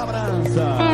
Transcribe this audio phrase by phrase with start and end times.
[0.00, 0.89] cobrança.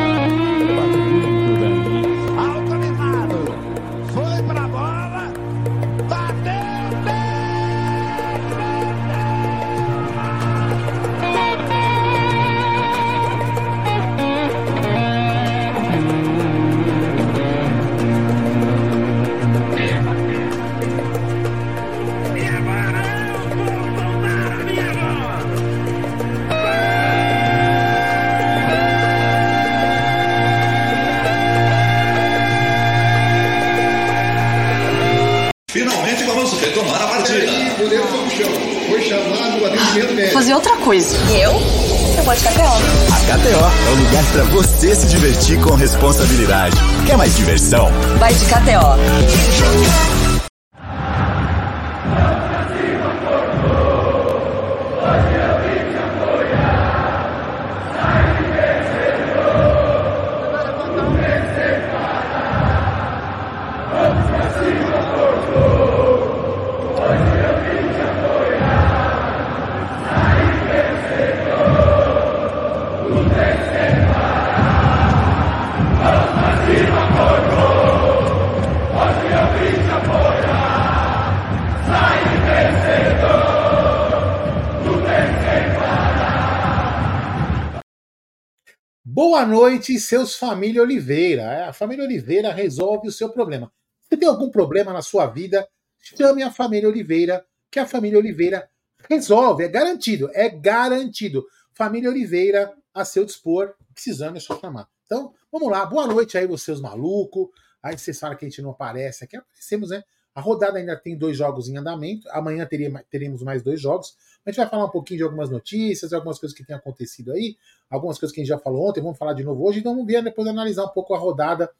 [90.07, 91.43] Seus família Oliveira.
[91.43, 93.73] É, a família Oliveira resolve o seu problema.
[94.09, 95.69] Se tem algum problema na sua vida,
[96.01, 98.69] chame a família Oliveira, que a família Oliveira
[99.09, 99.65] resolve.
[99.65, 101.45] É garantido, é garantido.
[101.73, 104.89] Família Oliveira a seu dispor, precisando é só chamar.
[105.05, 105.85] Então, vamos lá.
[105.85, 107.49] Boa noite aí, vocês malucos.
[107.83, 109.37] Aí vocês falam que a gente não aparece aqui.
[109.37, 110.03] Aparecemos, né?
[110.37, 112.29] A rodada ainda tem dois jogos em andamento.
[112.31, 112.69] Amanhã
[113.11, 114.15] teremos mais dois jogos.
[114.45, 117.57] A gente vai falar um pouquinho de algumas notícias, algumas coisas que têm acontecido aí,
[117.91, 120.07] algumas coisas que a gente já falou ontem, vamos falar de novo hoje, então vamos
[120.07, 121.71] ver depois analisar um pouco a rodada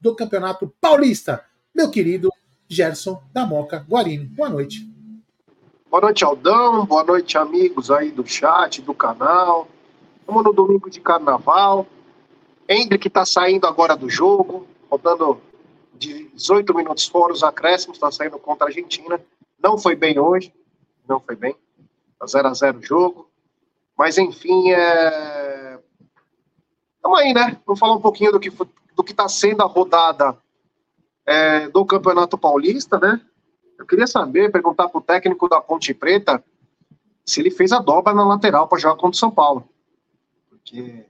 [0.00, 1.44] do Campeonato Paulista.
[1.74, 2.30] Meu querido
[2.66, 4.24] Gerson da Moca Guarini.
[4.24, 4.90] Boa noite.
[5.90, 6.86] Boa noite, Aldão.
[6.86, 9.68] Boa noite, amigos aí do chat, do canal.
[10.20, 11.86] Estamos no domingo de carnaval.
[12.66, 15.38] Hendrick está saindo agora do jogo, rodando
[15.96, 19.20] 18 minutos fora os acréscimos, está saindo contra a Argentina.
[19.62, 20.52] Não foi bem hoje,
[21.08, 21.56] não foi bem.
[22.26, 23.30] 0 a 0 o jogo.
[23.96, 25.78] Mas, enfim, é...
[27.02, 27.60] Vamos aí, né?
[27.66, 28.50] Vamos falar um pouquinho do que
[28.96, 30.36] do que está sendo a rodada
[31.26, 33.20] é, do Campeonato Paulista, né?
[33.78, 36.42] Eu queria saber, perguntar para o técnico da Ponte Preta
[37.24, 39.68] se ele fez a dobra na lateral para jogar contra o São Paulo.
[40.48, 41.04] Porque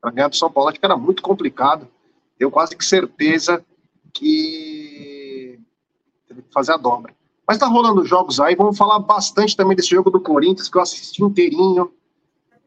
[0.00, 1.86] para ganhar do São Paulo acho que era muito complicado.
[2.38, 3.64] Eu quase que certeza
[4.14, 5.58] que
[6.26, 7.14] teve que fazer a dobra.
[7.46, 10.82] Mas tá rolando jogos aí, vamos falar bastante também desse jogo do Corinthians, que eu
[10.82, 11.92] assisti inteirinho.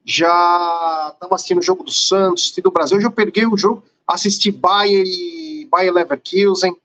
[0.05, 4.51] Já tava assistindo o jogo do Santos, do Brasil, hoje eu peguei o jogo, assisti
[4.51, 6.75] Bayern e Bayern Leverkusen.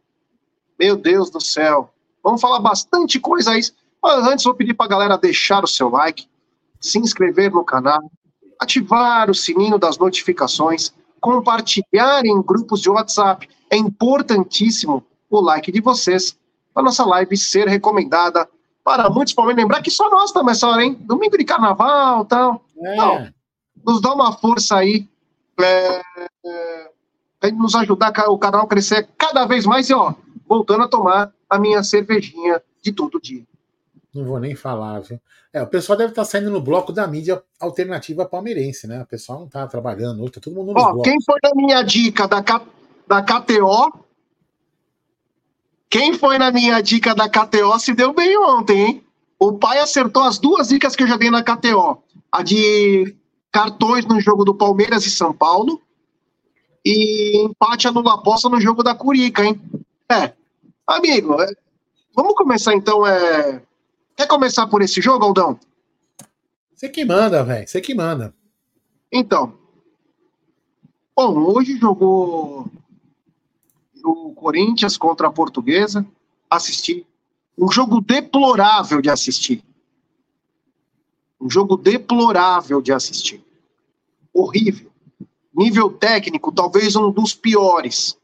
[0.79, 1.93] Meu Deus do céu.
[2.23, 3.61] Vamos falar bastante coisa aí.
[4.03, 6.27] Mas antes vou pedir pra galera deixar o seu like,
[6.81, 8.11] se inscrever no canal,
[8.59, 13.49] ativar o sininho das notificações, compartilhar em grupos de WhatsApp.
[13.71, 16.37] É importantíssimo o like de vocês
[16.75, 18.49] a nossa live ser recomendada
[18.85, 19.63] para muitos Palmeiras.
[19.63, 20.95] Lembrar que só nós estamos essa hora, hein?
[21.01, 22.65] Domingo de carnaval tal.
[22.83, 22.95] É.
[22.95, 23.33] Então,
[23.85, 25.09] nos dá uma força aí
[25.61, 26.03] é,
[27.43, 30.15] é, nos ajudar o canal a crescer cada vez mais e, ó,
[30.49, 33.45] voltando a tomar a minha cervejinha de todo dia.
[34.15, 35.19] Não vou nem falar, viu?
[35.53, 39.03] É, o pessoal deve estar saindo no bloco da mídia alternativa palmeirense, né?
[39.03, 41.11] O pessoal não está trabalhando, tá todo mundo nos Ó, blocos.
[41.11, 42.63] Quem foi na minha dica da, K,
[43.07, 44.03] da KTO
[45.93, 49.05] quem foi na minha dica da KTO se deu bem ontem, hein?
[49.39, 52.03] O pai acertou as duas dicas que eu já dei na KTO.
[52.33, 53.15] A de
[53.53, 55.83] cartões no jogo do Palmeiras e São Paulo
[56.83, 59.61] e empate anula aposta no jogo da Curica, hein?
[60.11, 60.33] É.
[60.87, 61.53] Amigo, é...
[62.17, 63.07] vamos começar então.
[63.07, 63.61] É...
[64.23, 65.59] Quer começar por esse jogo, Aldão?
[66.73, 67.67] Você que manda, velho.
[67.67, 68.33] Você que manda.
[69.11, 69.59] Então.
[71.17, 72.71] Bom, hoje jogou
[74.05, 76.07] o Corinthians contra a Portuguesa,
[76.49, 77.05] assisti.
[77.59, 79.65] Um jogo deplorável de assistir.
[81.41, 83.45] Um jogo deplorável de assistir.
[84.33, 84.93] Horrível.
[85.53, 88.17] Nível técnico, talvez um dos piores.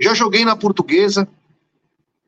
[0.00, 1.28] Já joguei na Portuguesa.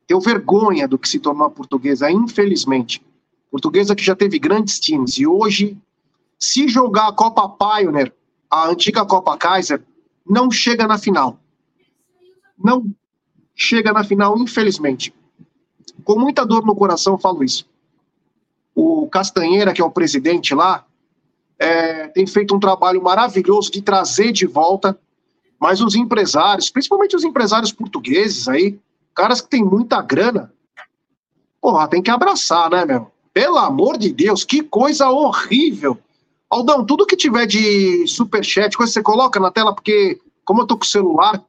[0.06, 3.02] Tenho vergonha do que se tornou a Portuguesa, infelizmente.
[3.50, 5.18] Portuguesa que já teve grandes times.
[5.18, 5.76] E hoje,
[6.38, 8.12] se jogar a Copa Pioneer,
[8.50, 9.82] a antiga Copa Kaiser,
[10.26, 11.38] não chega na final
[12.58, 12.94] não
[13.54, 15.14] chega na final, infelizmente.
[16.04, 17.66] Com muita dor no coração, falo isso.
[18.74, 20.84] O Castanheira, que é o presidente lá,
[21.58, 24.98] é, tem feito um trabalho maravilhoso de trazer de volta,
[25.58, 28.78] mas os empresários, principalmente os empresários portugueses aí,
[29.14, 30.52] caras que têm muita grana,
[31.60, 33.10] porra, tem que abraçar, né, meu?
[33.32, 35.98] Pelo amor de Deus, que coisa horrível.
[36.48, 40.66] Aldão, tudo que tiver de superchat, coisa que você coloca na tela, porque como eu
[40.66, 41.42] tô com o celular,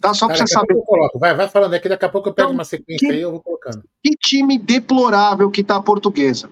[0.00, 0.74] tá só pra Cara, você daqui a saber.
[0.74, 1.18] pouco eu coloco.
[1.18, 3.22] Vai, vai falando aqui, daqui a pouco eu pego Então, uma sequência que- aí e
[3.22, 3.82] eu vou colocando.
[4.02, 6.48] Que time deplorável que tá a portuguesa.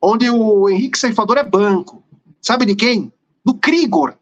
[0.00, 2.02] Onde o Henrique Ceifador é banco.
[2.40, 3.12] Sabe de quem?
[3.44, 4.14] Do Krigor.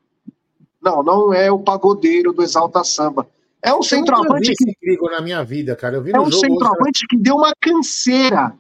[0.82, 3.28] Não, não é o pagodeiro do Exalta Samba.
[3.62, 5.96] É um centroavante que Krigor na minha vida, cara.
[5.96, 6.46] Eu vi é um jogo.
[6.46, 8.54] centroavante que deu uma canseira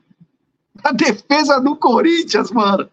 [0.84, 2.88] na defesa do Corinthians, mano.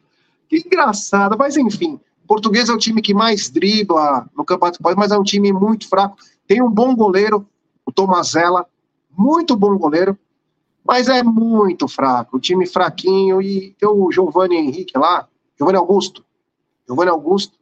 [0.47, 1.37] Que engraçado.
[1.37, 5.23] Mas enfim, português é o time que mais dribla no Campeonato Paulista, mas é um
[5.23, 6.17] time muito fraco.
[6.47, 7.45] Tem um bom goleiro,
[7.85, 8.65] o Tomazella,
[9.17, 10.17] muito bom goleiro,
[10.85, 12.37] mas é muito fraco.
[12.37, 15.27] O time fraquinho e tem o Giovanni Henrique lá,
[15.57, 16.23] Giovanni Augusto.
[16.87, 17.57] Giovanni Augusto,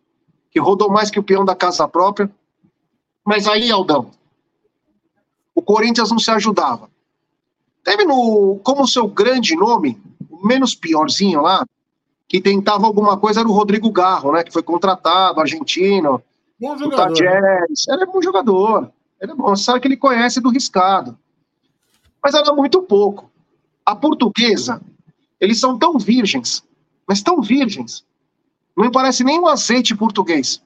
[0.52, 2.30] que rodou mais que o peão da casa própria.
[3.26, 4.12] Mas aí, Aldão,
[5.56, 6.90] o Corinthians não se ajudava.
[7.84, 9.98] Teve no, como seu grande nome,
[10.30, 11.66] o menos piorzinho lá,
[12.28, 14.44] que tentava alguma coisa era o Rodrigo Garro, né?
[14.44, 16.22] Que foi contratado, argentino,
[16.60, 17.22] Bom do jogador.
[17.22, 17.66] né?
[17.90, 18.92] Ele é bom jogador.
[19.22, 21.18] Ele é bom, sabe que ele conhece do riscado.
[22.22, 23.30] Mas era muito pouco.
[23.86, 24.82] A portuguesa,
[25.40, 26.64] eles são tão virgens,
[27.08, 28.04] mas tão virgens.
[28.76, 30.62] Não me parece nem um azeite português.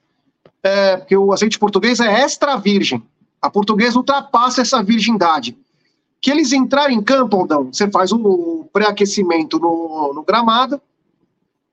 [0.63, 3.03] É, porque o azeite português é extra virgem.
[3.41, 5.57] A portuguesa ultrapassa essa virgindade.
[6.21, 10.81] Que eles entrarem em campo, Aldão, você faz um pré-aquecimento no, no gramado,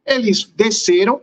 [0.07, 1.21] eles desceram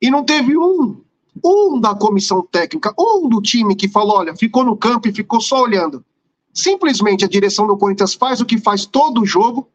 [0.00, 1.00] e não teve um,
[1.42, 5.40] um da comissão técnica, um do time que falou, olha, ficou no campo e ficou
[5.40, 6.04] só olhando.
[6.52, 9.68] Simplesmente a direção do Corinthians faz o que faz todo o jogo,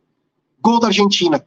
[0.61, 1.43] gol da Argentina.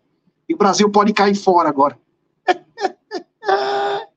[0.48, 1.98] E o Brasil pode cair fora agora.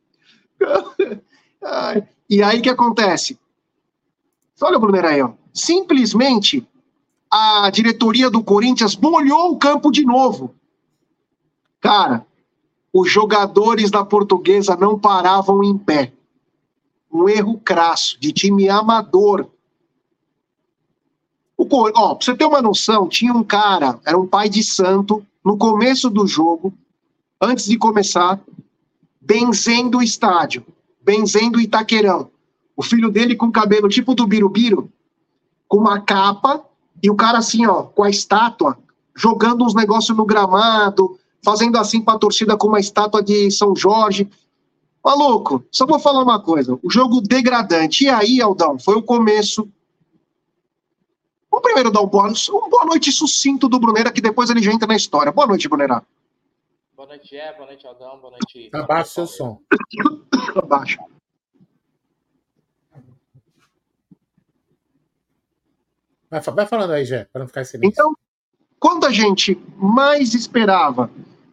[2.30, 3.39] E aí que acontece?
[4.62, 5.31] Olha o Brunner aí, ó.
[5.54, 6.68] Simplesmente
[7.31, 10.56] a diretoria do Corinthians molhou o campo de novo.
[11.80, 12.25] Cara,
[12.92, 16.13] os jogadores da portuguesa não paravam em pé.
[17.12, 19.48] Um erro crasso de time amador.
[21.57, 21.63] O,
[21.95, 25.57] ó, pra você ter uma noção, tinha um cara, era um pai de santo, no
[25.57, 26.74] começo do jogo,
[27.42, 28.39] antes de começar,
[29.19, 30.65] benzendo o estádio,
[31.01, 32.30] benzendo o Itaquerão.
[32.78, 34.92] O filho dele com cabelo tipo do Birubiru,
[35.68, 36.64] com uma capa,
[37.02, 38.78] e o cara assim, ó, com a estátua,
[39.16, 44.30] jogando uns negócios no gramado, fazendo assim pra torcida com uma estátua de São Jorge.
[45.04, 48.04] Maluco, só vou falar uma coisa, o jogo degradante.
[48.04, 49.68] E aí, Aldão, foi o começo.
[51.50, 54.72] Vamos primeiro dar um boa, um boa noite sucinto do Brunera, que depois ele já
[54.72, 55.32] entra na história.
[55.32, 56.04] Boa noite, Brunera.
[56.96, 57.54] Boa noite, Gé.
[57.54, 58.20] Boa noite, Aldão.
[58.20, 58.70] Boa noite.
[58.74, 59.62] Abaixa o seu som.
[60.56, 61.00] Abaixo.
[66.30, 67.90] Vai, vai falando aí, Jé, para não ficar silêncio.
[67.90, 68.16] Então,
[68.80, 71.10] quando a gente mais esperava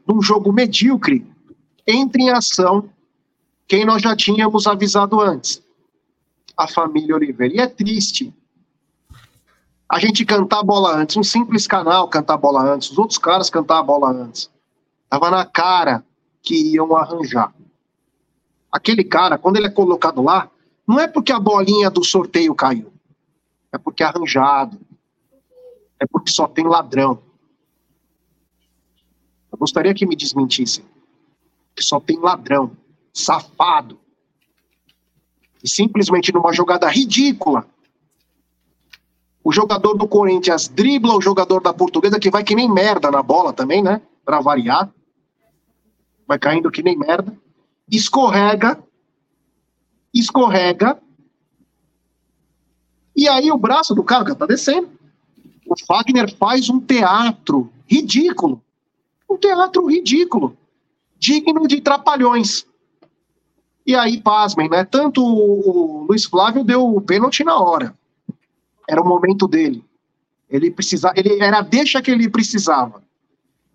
[0.06, 1.26] num jogo medíocre,
[1.86, 2.88] entra em ação
[3.66, 5.62] quem nós já tínhamos avisado antes.
[6.56, 7.54] A família Oliveira.
[7.54, 8.32] E é triste
[9.88, 11.16] a gente cantar a bola antes.
[11.16, 12.90] Um simples canal cantar a bola antes.
[12.90, 14.50] Os outros caras cantar a bola antes.
[15.08, 16.04] Tava na cara
[16.42, 17.52] que iam arranjar.
[18.70, 20.50] Aquele cara, quando ele é colocado lá,
[20.86, 22.92] não é porque a bolinha do sorteio caiu.
[23.74, 24.80] É porque é arranjado.
[25.98, 27.20] É porque só tem ladrão.
[29.50, 30.84] Eu gostaria que me desmentissem.
[31.74, 32.76] Que só tem ladrão,
[33.12, 33.98] safado.
[35.62, 37.66] E simplesmente numa jogada ridícula,
[39.42, 43.24] o jogador do Corinthians dribla o jogador da Portuguesa, que vai que nem merda na
[43.24, 44.00] bola também, né?
[44.24, 44.88] Pra variar.
[46.28, 47.36] Vai caindo que nem merda.
[47.90, 48.80] Escorrega.
[50.14, 51.02] Escorrega.
[53.16, 54.88] E aí o braço do cara que tá descendo.
[55.66, 58.62] O Fagner faz um teatro ridículo.
[59.28, 60.56] Um teatro ridículo.
[61.18, 62.66] Digno de trapalhões.
[63.86, 64.84] E aí, pasmem, né?
[64.84, 67.94] Tanto o Luiz Flávio deu o pênalti na hora.
[68.88, 69.84] Era o momento dele.
[70.48, 73.02] Ele precisava, ele era a deixa que ele precisava.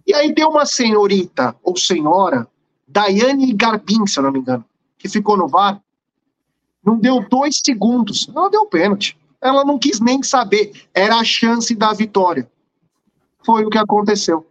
[0.06, 2.48] E aí tem uma senhorita ou senhora,
[2.88, 4.66] Daiane Garbin, se eu não me engano,
[4.98, 5.80] que ficou no VAR.
[6.84, 8.28] Não deu dois segundos.
[8.36, 9.18] Ela deu pênalti.
[9.42, 10.74] Ela não quis nem saber.
[10.94, 12.50] Era a chance da vitória.
[13.44, 14.46] Foi o que aconteceu.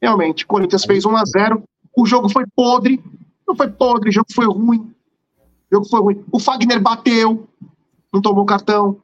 [0.00, 1.62] Realmente, Corinthians fez 1 a 0
[1.96, 3.02] O jogo foi podre.
[3.46, 4.92] Não foi podre, o jogo foi ruim.
[5.70, 6.24] O jogo foi ruim.
[6.32, 7.46] O Fagner bateu,
[8.12, 9.00] não tomou cartão.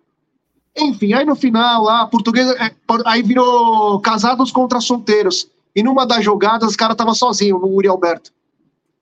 [0.76, 2.52] Enfim, aí no final, lá, a portuguesa.
[2.62, 2.74] é,
[3.04, 5.48] Aí virou casados contra solteiros.
[5.74, 8.32] E numa das jogadas, o cara tava sozinho, no Uri Alberto.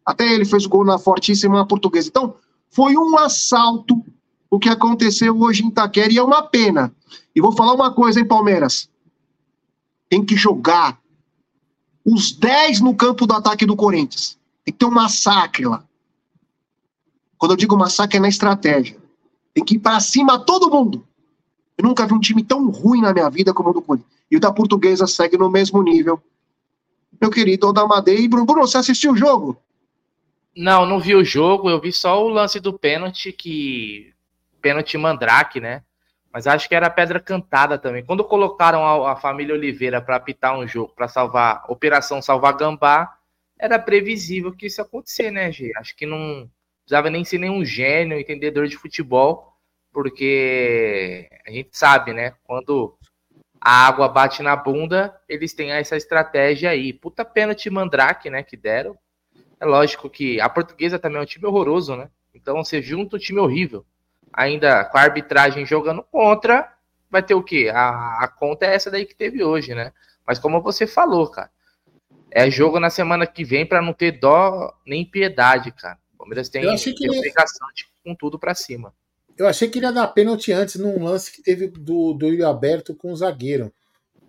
[0.04, 2.08] Até ele fez o gol na fortíssima portuguesa.
[2.08, 2.34] Então,
[2.70, 4.04] foi um assalto
[4.50, 6.94] o que aconteceu hoje em Itaquera e é uma pena.
[7.34, 8.88] E vou falar uma coisa, hein, Palmeiras?
[10.08, 10.98] Tem que jogar
[12.04, 14.38] os 10 no campo do ataque do Corinthians.
[14.64, 15.84] Tem que ter um massacre lá.
[17.36, 18.96] Quando eu digo massacre é na estratégia.
[19.52, 21.06] Tem que ir para cima todo mundo.
[21.76, 24.12] Eu nunca vi um time tão ruim na minha vida como o do Corinthians.
[24.30, 26.22] E o da Portuguesa segue no mesmo nível.
[27.20, 29.56] Meu querido Odamadei e Bruno, Bruno, você assistiu o jogo?
[30.56, 34.12] Não, não vi o jogo, eu vi só o lance do pênalti, que.
[34.66, 35.84] Pênalti Mandrake, né?
[36.32, 38.04] Mas acho que era pedra cantada também.
[38.04, 43.16] Quando colocaram a, a família Oliveira para apitar um jogo, para salvar, Operação Salvar Gambá,
[43.56, 45.70] era previsível que isso ia acontecer, né, G?
[45.76, 49.52] Acho que não precisava nem ser nenhum gênio, entendedor de futebol,
[49.92, 52.34] porque a gente sabe, né?
[52.42, 52.98] Quando
[53.60, 56.92] a água bate na bunda, eles têm essa estratégia aí.
[56.92, 58.98] Puta pênalti Mandrake, né, que deram.
[59.60, 62.10] É lógico que a portuguesa também é um time horroroso, né?
[62.34, 63.86] Então você junta um time horrível,
[64.36, 66.70] ainda com a arbitragem jogando contra,
[67.10, 67.70] vai ter o quê?
[67.74, 69.92] A, a conta é essa daí que teve hoje, né?
[70.26, 71.50] Mas como você falou, cara,
[72.30, 75.98] é jogo na semana que vem para não ter dó nem piedade, cara.
[76.14, 78.92] O Palmeiras tem, tem obrigação de com tudo para cima.
[79.38, 82.46] Eu achei que ele ia dar pênalti antes num lance que teve do, do Ilho
[82.46, 83.72] Alberto com o zagueiro,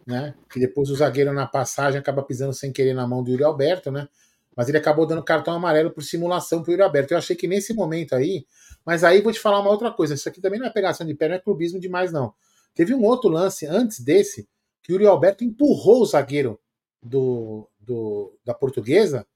[0.05, 0.33] né?
[0.51, 3.91] Que depois o zagueiro na passagem acaba pisando sem querer na mão do Ilho Alberto,
[3.91, 4.07] né?
[4.55, 7.13] Mas ele acabou dando cartão amarelo por simulação pro Yuri Alberto.
[7.13, 8.45] Eu achei que nesse momento aí.
[8.87, 10.13] Mas aí vou te falar uma outra coisa.
[10.13, 12.33] Isso aqui também não é pegação de pé, não é clubismo demais, não.
[12.73, 14.47] Teve um outro lance antes desse
[14.81, 16.57] que o Yuri Alberto empurrou o zagueiro
[17.03, 19.27] do, do da portuguesa.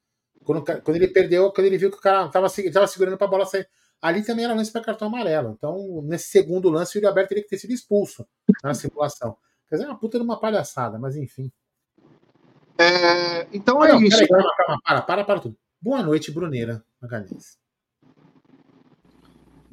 [0.45, 3.29] Quando, quando ele perdeu, quando ele viu que o cara estava tava segurando para a
[3.29, 3.67] bola sair.
[4.01, 5.51] Ali também era lance para cartão amarelo.
[5.51, 8.25] Então, nesse segundo lance, o Yuri Alberto teria que ter sido expulso
[8.63, 9.35] na simulação.
[9.67, 11.51] Quer dizer, é uma puta de uma palhaçada, mas enfim.
[12.77, 14.25] É, então ah, é não, isso.
[14.29, 15.57] calma, calma, para, para, para tudo.
[15.81, 17.59] Boa noite, Bruneira Magalhães.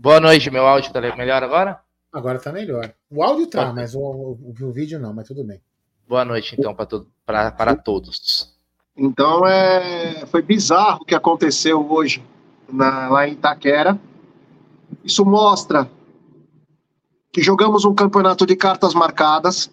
[0.01, 1.81] Boa noite, meu áudio tá melhor agora?
[2.13, 2.95] Agora tá melhor.
[3.11, 5.61] O áudio tá, mas o, o, o, vídeo não, mas tudo bem.
[6.07, 6.73] Boa noite, então,
[7.27, 8.57] para para todos.
[8.97, 12.25] Então, é, foi bizarro o que aconteceu hoje
[12.73, 13.99] na, lá em Itaquera.
[15.03, 15.91] Isso mostra
[17.33, 19.69] que jogamos um campeonato de cartas marcadas,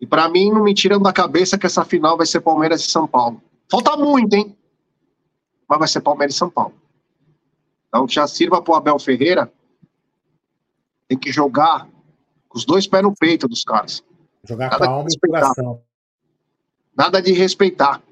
[0.00, 2.90] e para mim, não me tiram da cabeça que essa final vai ser Palmeiras e
[2.90, 3.42] São Paulo.
[3.70, 4.56] Falta muito, hein?
[5.68, 6.77] Mas vai ser Palmeiras e São Paulo.
[7.88, 9.50] Então já sirva pro Abel Ferreira.
[11.08, 11.88] Tem que jogar
[12.48, 14.04] com os dois pés no peito dos caras.
[14.44, 15.82] Jogar Nada com a alma e coração.
[16.96, 18.02] Nada de respeitar.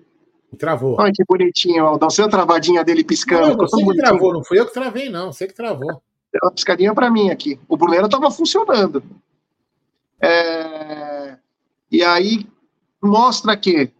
[0.53, 0.97] E travou.
[0.99, 2.09] Olha que bonitinho, Aldão.
[2.09, 3.49] Você a travadinha dele piscando.
[3.49, 5.33] Não, você que travou, não fui eu que travei, não.
[5.33, 5.89] Você que travou.
[6.33, 7.59] Deu uma piscadinha para mim aqui.
[7.69, 9.03] O Brunero tava funcionando.
[10.21, 11.37] É...
[11.91, 12.47] E aí
[13.03, 13.91] mostra que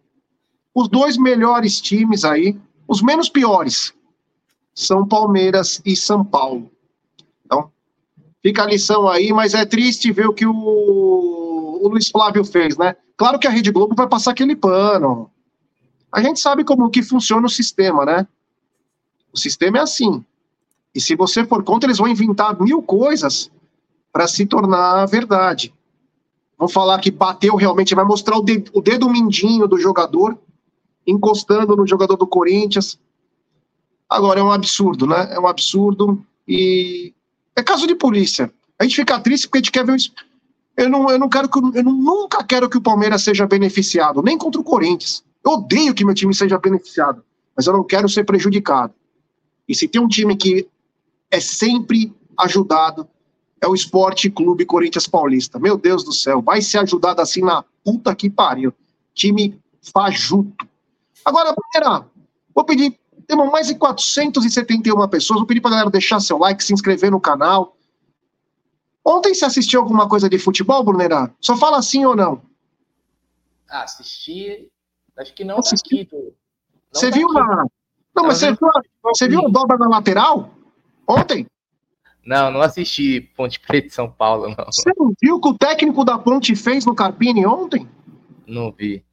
[0.73, 2.57] os dois melhores times aí,
[2.87, 3.93] os menos piores,
[4.77, 6.69] são Palmeiras e São Paulo.
[7.43, 7.71] Então,
[8.43, 12.77] fica a lição aí, mas é triste ver o que o, o Luiz Flávio fez,
[12.77, 12.95] né?
[13.17, 15.31] Claro que a Rede Globo vai passar aquele pano.
[16.11, 18.27] A gente sabe como que funciona o sistema, né?
[19.33, 20.23] O sistema é assim.
[20.93, 23.49] E se você for contra, eles vão inventar mil coisas
[24.13, 25.73] para se tornar verdade.
[26.55, 30.37] Vão falar que bateu realmente, vai mostrar o dedo, o dedo mindinho do jogador
[31.05, 32.99] encostando no jogador do Corinthians.
[34.09, 35.27] Agora é um absurdo, né?
[35.31, 37.13] É um absurdo e
[37.55, 38.51] é caso de polícia.
[38.79, 39.97] A gente fica triste porque a gente quer ver um...
[40.77, 44.37] eu não, eu não quero que eu nunca quero que o Palmeiras seja beneficiado, nem
[44.37, 45.23] contra o Corinthians.
[45.43, 47.23] Eu odeio que meu time seja beneficiado,
[47.55, 48.93] mas eu não quero ser prejudicado.
[49.67, 50.67] E se tem um time que
[51.29, 53.07] é sempre ajudado,
[53.59, 55.59] é o Esporte Clube Corinthians Paulista.
[55.59, 58.73] Meu Deus do céu, vai ser ajudado assim na puta que pariu.
[59.13, 60.67] Time fajuto.
[61.25, 62.05] Agora, galera,
[62.53, 62.97] vou pedir,
[63.27, 67.19] temos mais de 471 pessoas, vou pedir pra galera deixar seu like, se inscrever no
[67.19, 67.75] canal.
[69.05, 71.31] Ontem você assistiu alguma coisa de futebol, Brunerá?
[71.39, 72.41] Só fala sim ou não.
[73.69, 74.69] Ah, assisti,
[75.17, 76.05] acho que não assisti.
[76.05, 76.17] Tá
[76.93, 77.65] você tá viu na...
[78.15, 78.69] Não, mas você, viu,
[79.03, 80.49] você viu o dobra na lateral?
[81.07, 81.45] Ontem?
[82.25, 84.65] Não, não assisti Ponte Preta e São Paulo, não.
[84.65, 87.87] Você não viu o que o técnico da Ponte fez no Carpini ontem?
[88.45, 89.06] Não vi.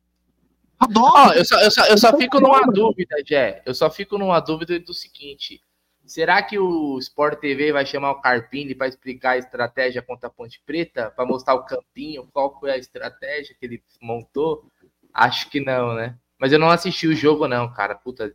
[0.79, 1.31] Adoro.
[1.31, 3.63] Oh, eu só, eu só, eu só fico numa dúvida, Jé.
[3.65, 5.63] Eu só fico numa dúvida do seguinte.
[6.07, 10.31] Será que o Sport TV vai chamar o Carpini para explicar a estratégia contra a
[10.31, 11.11] Ponte Preta?
[11.11, 14.67] Para mostrar o campinho, qual foi a estratégia que ele montou?
[15.13, 16.17] Acho que não, né?
[16.39, 17.95] Mas eu não assisti o jogo, não, cara.
[17.95, 18.31] Puta,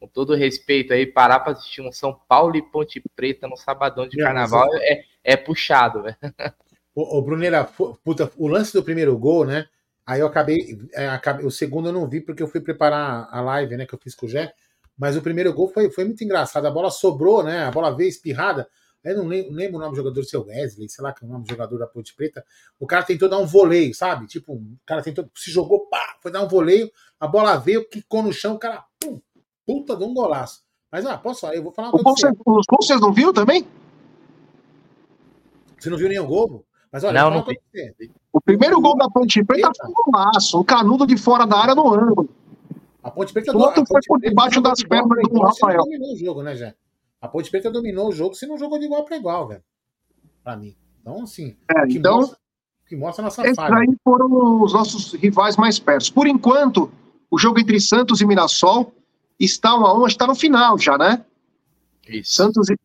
[0.00, 4.08] com todo respeito aí, parar para assistir um São Paulo e Ponte Preta no sabadão
[4.08, 6.16] de carnaval é, é puxado, velho.
[6.94, 9.66] O, o Bruneira, puta, o lance do primeiro gol, né?
[10.06, 13.40] Aí eu acabei, é, acabei- O segundo eu não vi porque eu fui preparar a
[13.40, 13.86] live, né?
[13.86, 14.52] Que eu fiz com o Jé.
[14.98, 16.66] Mas o primeiro gol foi, foi muito engraçado.
[16.66, 17.64] A bola sobrou, né?
[17.64, 18.68] A bola veio espirrada.
[19.04, 21.26] Eu não lembro, não lembro o nome do jogador, seu Wesley, sei lá que é
[21.26, 22.44] o nome do jogador da Ponte Preta.
[22.78, 24.26] O cara tentou dar um voleio, sabe?
[24.28, 28.22] Tipo, o cara tentou, se jogou, pá, foi dar um voleio, a bola veio, quicou
[28.22, 29.20] no chão, o cara, pum,
[29.66, 30.62] puta de um golaço.
[30.90, 32.28] Mas, ah, posso falar, eu vou falar uma O coisa você.
[32.28, 33.66] cê- Os gols vocês não viram também?
[35.80, 36.64] Você não viu nenhum gol?
[36.92, 37.94] Mas olha, Não, não você.
[38.32, 40.60] O primeiro gol da Ponte Preta foi um golaço.
[40.60, 42.28] Um canudo de fora da área no ângulo.
[43.02, 45.82] A Ponte Preta O outro foi por debaixo das pernas do você Rafael.
[45.84, 46.74] dominou o jogo, né, Jé?
[47.20, 49.62] A Ponte Preta dominou o jogo, se não jogou de igual para igual, velho.
[50.44, 50.76] Pra mim.
[51.00, 53.76] Então, assim, É, o que, então, mostra, o que mostra a nossa esses falha.
[53.78, 56.12] aí foram os nossos rivais mais perto.
[56.12, 56.92] Por enquanto,
[57.30, 58.92] o jogo entre Santos e Mirassol
[59.40, 61.24] está um a um, está no final já, né?
[62.08, 62.34] Isso.
[62.34, 62.76] Santos e.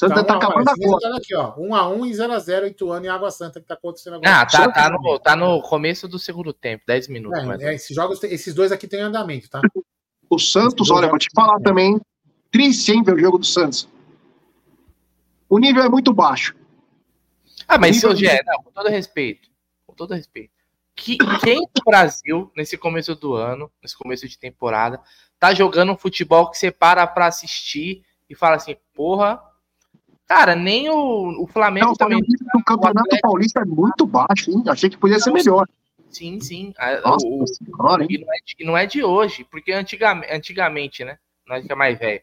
[0.00, 0.80] Santos Tá, está um a- acabando agora.
[0.82, 1.54] resultado aqui, ó.
[1.56, 4.40] 1x1 e 0x0 Ituano e Água Santa que tá acontecendo agora.
[4.40, 7.38] Ah, tá, tá, no, tá no começo do segundo tempo, 10 minutos.
[7.38, 7.62] É, é, menos.
[7.64, 9.60] esses, jogos, esses dois aqui tem andamento, tá?
[10.28, 12.00] O Santos, olha, vou te falar também.
[12.50, 13.88] Triste, hein, ver o jogo do Santos.
[15.48, 16.54] O nível é muito baixo.
[17.68, 19.48] Ah, mas seu Gé, não, com todo respeito,
[19.86, 20.52] com todo respeito.
[20.94, 25.00] Que, quem no Brasil, nesse começo do ano, nesse começo de temporada,
[25.38, 29.40] tá jogando um futebol que você para pra assistir e fala assim, porra.
[30.30, 32.20] Cara, nem o, o Flamengo Não, também.
[32.54, 34.62] o Campeonato Atlético- Paulista é muito baixo, hein?
[34.68, 35.66] Achei que podia ser melhor.
[36.08, 36.72] Sim, sim.
[37.04, 38.08] Nossa o- senhora, hein?
[38.12, 41.18] E não, é de, e não é de hoje, porque antigamente, antigamente né?
[41.48, 42.20] Nós que é mais velho.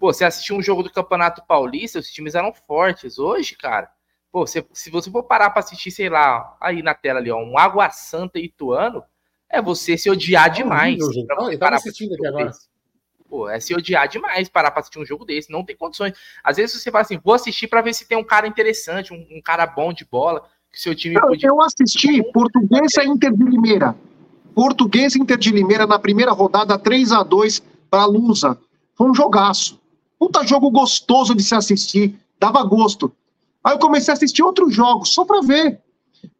[0.00, 3.18] Pô, você assistiu um jogo do Campeonato Paulista, os times eram fortes.
[3.18, 3.90] Hoje, cara,
[4.32, 7.36] pô, você- se você for parar pra assistir, sei lá, aí na tela ali, ó,
[7.36, 9.04] um Água Santa e Ituano,
[9.50, 10.94] é você se odiar demais.
[10.94, 11.26] horrível o jogo.
[11.26, 12.46] pra eu tava assistindo assistir aqui agora.
[12.46, 12.68] desse.
[13.28, 15.50] Pô, é se odiar demais parar pra assistir um jogo desse.
[15.50, 16.12] Não tem condições.
[16.42, 19.26] Às vezes você fala assim, vou assistir pra ver se tem um cara interessante, um,
[19.30, 21.48] um cara bom de bola, que seu time Eu, podia.
[21.48, 23.96] eu assisti Portuguesa e Inter de Limeira.
[24.54, 28.58] Portuguesa e Inter de Limeira na primeira rodada 3 a 2 para Lusa.
[28.94, 29.80] Foi um jogaço.
[30.18, 33.12] Puta jogo gostoso de se assistir, dava gosto.
[33.62, 35.80] Aí eu comecei a assistir outros jogos só para ver,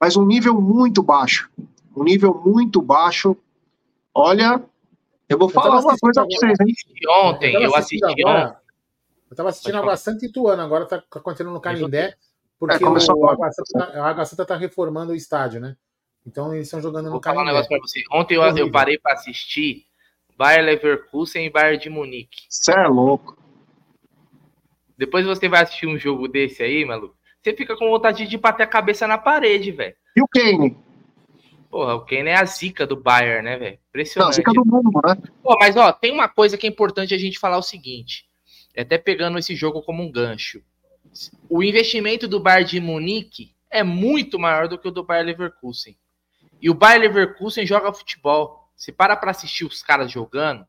[0.01, 1.51] mas um nível muito baixo.
[1.97, 3.37] Um nível muito baixo.
[4.14, 4.62] Olha,
[5.28, 6.74] eu vou falar uma assistindo coisa para vocês, hein?
[7.08, 8.56] Ontem, eu assisti agora- ontem.
[9.30, 12.14] Eu tava assistindo Água Santa e Ituano, agora tá acontecendo no Canindé,
[12.58, 12.90] porque É, o.
[13.28, 15.76] Água Santa, tá, a Água Santa tá reformando o estádio, né?
[16.26, 17.52] Então eles estão jogando no Vou falar um Canindé.
[17.52, 18.02] negócio pra você.
[18.12, 19.84] Ontem eu, eu parei pra assistir
[20.37, 22.42] Bayer Leverkusen e Bayern de Munique.
[22.48, 23.37] Você é louco.
[24.96, 27.16] Depois você vai assistir um jogo desse aí, maluco.
[27.42, 29.94] Você fica com vontade de bater a cabeça na parede, velho.
[30.16, 30.76] E o Kane?
[31.74, 33.72] Porra, o Kane é a zica do Bayern, né, velho?
[33.72, 34.37] Não, Impressionante.
[34.37, 35.16] fica do mundo, né?
[35.42, 38.28] Pô, mas ó, tem uma coisa que é importante a gente falar o seguinte.
[38.72, 40.62] É até pegando esse jogo como um gancho.
[41.48, 45.98] O investimento do Bayern de Munique é muito maior do que o do Bayern Leverkusen.
[46.62, 48.70] E o Bayern Leverkusen joga futebol.
[48.76, 50.64] Você para pra assistir os caras jogando,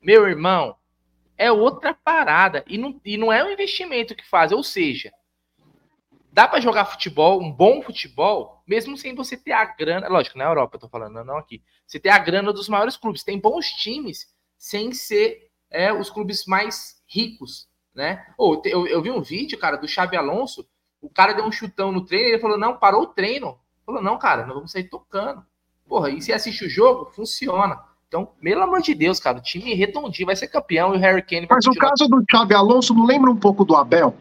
[0.00, 0.76] meu irmão,
[1.36, 2.64] é outra parada.
[2.66, 4.50] E não, e não é o investimento que faz.
[4.50, 5.12] Ou seja,
[6.32, 10.08] dá pra jogar futebol, um bom futebol, mesmo sem você ter a grana.
[10.08, 11.62] Lógico, na Europa eu tô falando, não aqui.
[11.86, 13.22] Você ter a grana dos maiores clubes.
[13.22, 18.26] Tem bons times sem ser é, os clubes mais ricos, né?
[18.38, 20.66] Ou eu, eu vi um vídeo, cara, do Xabi Alonso.
[21.00, 23.58] O cara deu um chutão no treino ele falou: não, parou o treino.
[23.84, 25.44] Falou, não, cara, nós vamos sair tocando.
[25.86, 27.78] Porra, e se assiste o jogo, funciona.
[28.06, 31.22] Então, pelo amor de Deus, cara, o time redondinho vai ser campeão e o Harry
[31.22, 34.14] Kane vai Mas o caso do Xabi Alonso não lembra um pouco do Abel?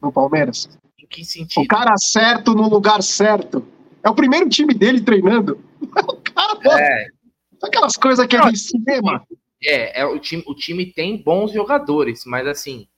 [0.00, 0.68] No Palmeiras?
[1.12, 1.66] Que O sentido?
[1.68, 3.66] cara certo no lugar certo.
[4.02, 5.62] É o primeiro time dele treinando.
[6.08, 7.06] O cara, pô, É,
[7.62, 9.26] aquelas coisas que é de cinema.
[9.62, 12.88] É, é o, time, o time tem bons jogadores, mas assim,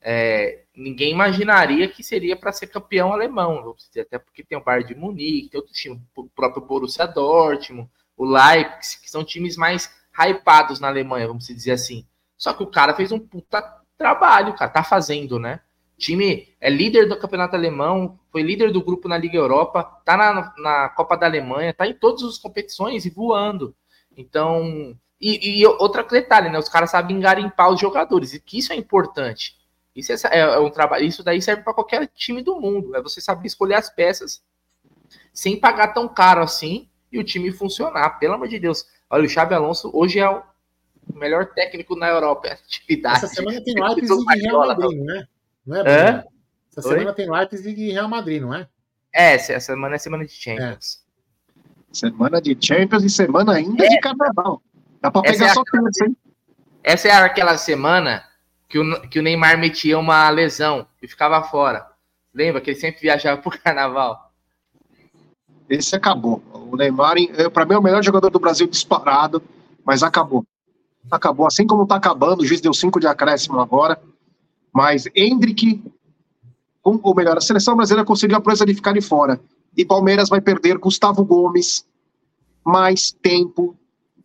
[0.00, 3.62] é, ninguém imaginaria que seria para ser campeão alemão.
[3.62, 7.06] vamos dizer, Até porque tem o Bayern de Munique, tem outros times, o próprio Borussia
[7.06, 12.06] Dortmund, o Leipzig, que são times mais hypados na Alemanha, vamos dizer assim.
[12.36, 13.62] Só que o cara fez um puta
[13.96, 15.60] trabalho, cara, tá fazendo, né?
[15.96, 20.16] O time é líder do campeonato alemão, foi líder do grupo na Liga Europa, tá
[20.16, 23.74] na, na Copa da Alemanha, tá em todas as competições e voando.
[24.16, 26.58] Então, e, e outra detalhe, né?
[26.58, 29.56] Os caras sabem garimpar os jogadores, e que isso é importante.
[29.94, 32.96] Isso é, é um trabalho, isso daí serve para qualquer time do mundo.
[32.96, 34.42] É você saber escolher as peças
[35.32, 38.18] sem pagar tão caro assim e o time funcionar.
[38.18, 38.84] Pelo amor de Deus.
[39.08, 40.42] Olha, o Xabi Alonso hoje é o
[41.14, 42.48] melhor técnico na Europa.
[42.48, 43.18] é Atividade.
[43.18, 45.26] Essa semana tem Do Leipzig e Real Madrid,
[45.66, 45.80] não é?
[45.80, 46.12] É?
[46.12, 46.24] Bruno?
[46.76, 46.98] Essa Oi?
[46.98, 48.68] semana tem Leipzig e Real Madrid, não é?
[49.12, 51.04] É, essa semana é semana de Champions.
[51.92, 54.60] Semana de Champions e semana ainda de carnaval.
[55.00, 56.16] Dá pra Essa pegar é a só terça, hein?
[56.82, 58.24] Essa é aquela semana
[58.68, 61.86] que o, que o Neymar metia uma lesão e ficava fora.
[62.34, 64.32] Lembra que ele sempre viajava pro carnaval?
[65.68, 66.42] Esse acabou.
[66.52, 67.14] O Neymar,
[67.52, 69.40] para mim, é o melhor jogador do Brasil disparado,
[69.84, 70.44] mas acabou.
[71.10, 71.46] Acabou.
[71.46, 74.00] Assim como tá acabando, o juiz deu cinco de acréscimo agora.
[74.74, 75.80] Mas Hendrick,
[76.82, 79.40] ou melhor, a seleção brasileira conseguiu a proeza de ficar de fora.
[79.76, 81.86] E Palmeiras vai perder Gustavo Gomes
[82.64, 83.76] mais tempo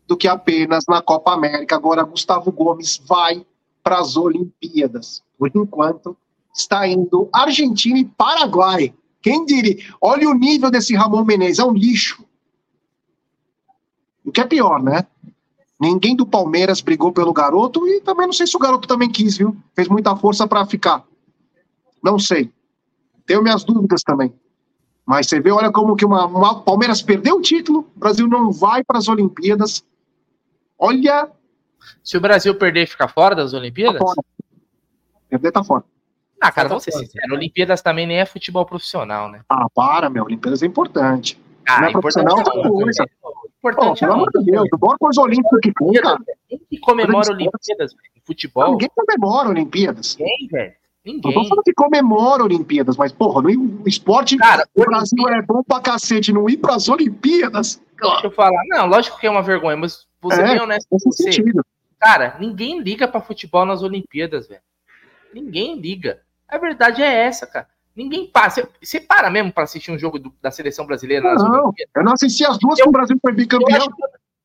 [0.08, 1.76] do que apenas na Copa América.
[1.76, 3.46] Agora, Gustavo Gomes vai
[3.84, 5.24] para as Olimpíadas.
[5.38, 6.18] Por enquanto,
[6.54, 8.94] está indo Argentina e Paraguai.
[9.22, 9.78] Quem diria?
[10.02, 12.26] Olha o nível desse Ramon Menezes, é um lixo.
[14.26, 15.06] O que é pior, né?
[15.80, 19.38] Ninguém do Palmeiras brigou pelo garoto e também não sei se o garoto também quis,
[19.38, 19.56] viu?
[19.74, 21.06] Fez muita força para ficar.
[22.04, 22.52] Não sei.
[23.26, 24.34] Tenho minhas dúvidas também.
[25.06, 28.52] Mas você vê, olha como que uma, uma Palmeiras perdeu o título, o Brasil não
[28.52, 29.84] vai para as Olimpíadas.
[30.78, 31.30] Olha.
[32.04, 33.98] Se o Brasil perder e ficar fora das Olimpíadas?
[33.98, 34.22] Tá fora.
[35.30, 35.84] Perder tá fora.
[36.42, 39.42] Ah, cara, vamos ser sinceros, Olimpíadas também nem é futebol profissional, né?
[39.50, 41.40] Ah, para, meu, Olimpíadas é importante.
[41.70, 43.06] Ah, não é profissional é outra coisa.
[43.58, 46.20] Importante pelo amor de Deus, bora com os Olímpicos que tem, cara.
[46.48, 48.24] Quem que comemora Olimpíadas, velho?
[48.26, 48.72] Futebol?
[48.72, 50.18] Ninguém comemora Olimpíadas.
[50.18, 50.74] Ninguém, velho.
[51.06, 51.34] Ninguém.
[51.34, 55.64] Não tô falando que comemora Olimpíadas, mas, porra, no esporte, cara, o Brasil é bom
[55.64, 57.82] pra cacete, não ir pras Olimpíadas.
[58.00, 58.62] Deixa eu falar.
[58.70, 61.32] Não, lógico que é uma vergonha, mas você é, bem honesto com você.
[61.32, 61.66] Sentido.
[62.00, 64.62] Cara, ninguém liga pra futebol nas Olimpíadas, velho.
[65.34, 66.22] Ninguém liga.
[66.48, 67.68] A verdade é essa, cara.
[67.96, 68.68] Ninguém passa.
[68.82, 71.92] Você para mesmo para assistir um jogo do, da seleção brasileira nas não, Olimpíadas?
[71.96, 73.70] Eu não assisti as duas eu, que o Brasil foi bicampeão.
[73.70, 73.90] Eu acho,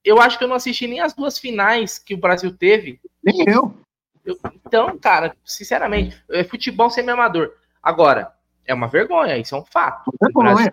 [0.04, 3.00] eu acho, que eu não assisti nem as duas finais que o Brasil teve.
[3.22, 3.74] Nem eu.
[4.24, 7.52] eu então, cara, sinceramente, é futebol semi-amador.
[7.82, 8.32] Agora,
[8.66, 10.10] é uma vergonha, isso é um fato.
[10.20, 10.72] É vergonha.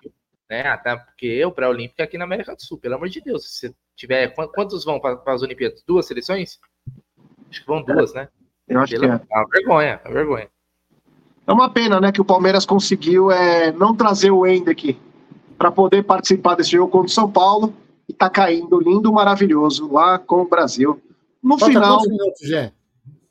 [0.49, 0.67] né?
[0.67, 3.57] Até porque o pré-olímpico é aqui na América do Sul, pelo amor de Deus.
[3.57, 4.33] Se tiver.
[4.33, 5.83] Quantos vão para as Olimpíadas?
[5.85, 6.59] Duas seleções?
[7.49, 8.29] Acho que vão duas, né?
[8.67, 9.27] Eu acho Pela, que é.
[9.29, 10.49] é uma vergonha, é uma vergonha.
[11.45, 14.97] É uma pena, né, que o Palmeiras conseguiu é, não trazer o Hendrick
[15.57, 17.73] para poder participar desse jogo contra o São Paulo
[18.07, 21.01] e tá caindo lindo, maravilhoso lá com o Brasil.
[21.41, 22.01] No Falta final.
[22.01, 22.71] Minutos, Gê?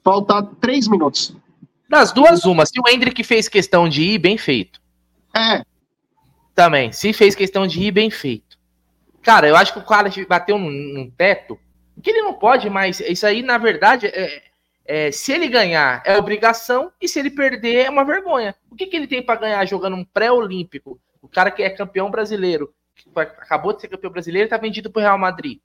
[0.03, 1.35] Falta três minutos.
[1.89, 2.65] Das duas, uma.
[2.67, 4.81] Se o Hendrick fez questão de ir, bem feito.
[5.35, 5.63] É.
[6.55, 6.93] Também.
[6.93, 8.59] Se fez questão de ir, bem feito.
[9.23, 11.59] Cara, eu acho que o cara bateu num, num teto
[12.01, 13.01] que ele não pode mais.
[13.01, 14.43] Isso aí, na verdade, é,
[14.91, 18.57] é, se ele ganhar, é obrigação, e se ele perder, é uma vergonha.
[18.69, 20.99] O que, que ele tem para ganhar jogando um pré-olímpico?
[21.23, 24.99] O cara que é campeão brasileiro, que acabou de ser campeão brasileiro, está vendido para
[24.99, 25.61] o Real Madrid.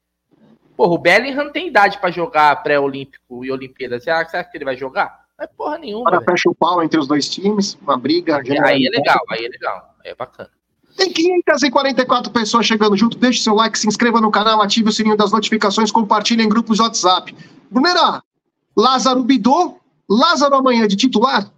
[0.76, 3.98] Porra, o Bellingham tem idade para jogar pré-olímpico e Olimpíada.
[3.98, 5.26] Você acha que ele vai jogar?
[5.36, 6.08] Não é porra nenhuma.
[6.08, 8.36] Agora fecha o pau entre os dois times, uma briga.
[8.64, 9.96] Aí é legal, aí é legal.
[10.04, 10.50] É bacana.
[10.96, 13.18] Tem 544 pessoas chegando junto.
[13.18, 16.78] Deixe seu like, se inscreva no canal, ative o sininho das notificações, compartilhe em grupos
[16.78, 17.34] WhatsApp.
[17.68, 18.22] Brunera,
[18.76, 21.50] Lázaro Bidô, Lázaro amanhã de titular?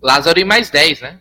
[0.00, 1.20] Lázaro e mais 10, né?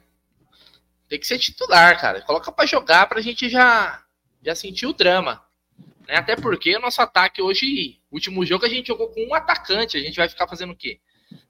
[1.07, 2.21] Tem que ser titular, cara.
[2.21, 4.03] Coloca para jogar pra gente já,
[4.41, 5.45] já sentir o drama.
[6.07, 6.15] Né?
[6.15, 9.97] Até porque o nosso ataque hoje, último jogo, a gente jogou com um atacante.
[9.97, 10.99] A gente vai ficar fazendo o quê?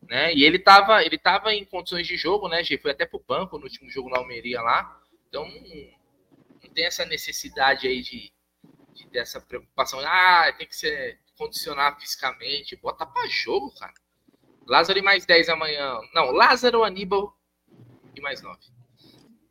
[0.08, 0.34] Né?
[0.34, 2.64] E ele tava, ele tava em condições de jogo, né?
[2.82, 5.00] Foi até pro banco no último jogo na Almeria lá.
[5.30, 5.48] Então,
[6.64, 8.32] não tem essa necessidade aí de,
[8.94, 10.00] de dessa preocupação.
[10.02, 12.80] Ah, tem que ser condicionar fisicamente.
[12.82, 13.94] Bota pra jogo, cara.
[14.68, 16.00] Lázaro e mais 10 amanhã.
[16.14, 17.34] Não, Lázaro, Aníbal
[18.16, 18.58] e mais 9.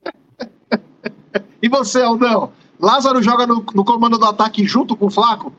[1.63, 2.53] e você, Aldão?
[2.81, 5.55] Lázaro joga no, no, comando do ataque junto com o Flaco?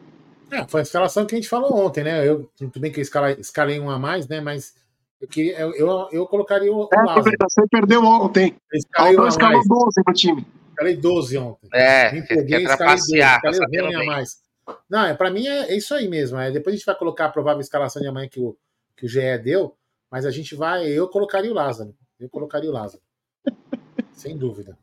[0.52, 2.28] É, foi a escalação que a gente falou ontem, né?
[2.28, 4.41] Eu, tudo bem que eu escalei, escalei um a mais, né?
[4.41, 4.74] Mas
[5.22, 7.36] eu, queria, eu, eu, eu colocaria o, é, Lázaro.
[7.41, 8.56] Você perdeu ontem.
[8.96, 10.46] Aldão escalou 12 pro time.
[10.69, 11.69] Escalei 12 ontem.
[11.74, 13.17] É, Me empolguei, escalei 12.
[13.19, 14.43] Escalei a mais.
[14.89, 16.38] Não, é, para mim é, é, isso aí mesmo.
[16.38, 18.56] É, depois a gente vai colocar a provável escalação de amanhã que o,
[18.95, 19.76] que o GE deu,
[20.10, 20.88] mas a gente vai.
[20.88, 21.95] Eu colocaria o Lázaro.
[22.19, 23.02] Eu colocaria o Lázaro.
[24.13, 24.78] Sem dúvida.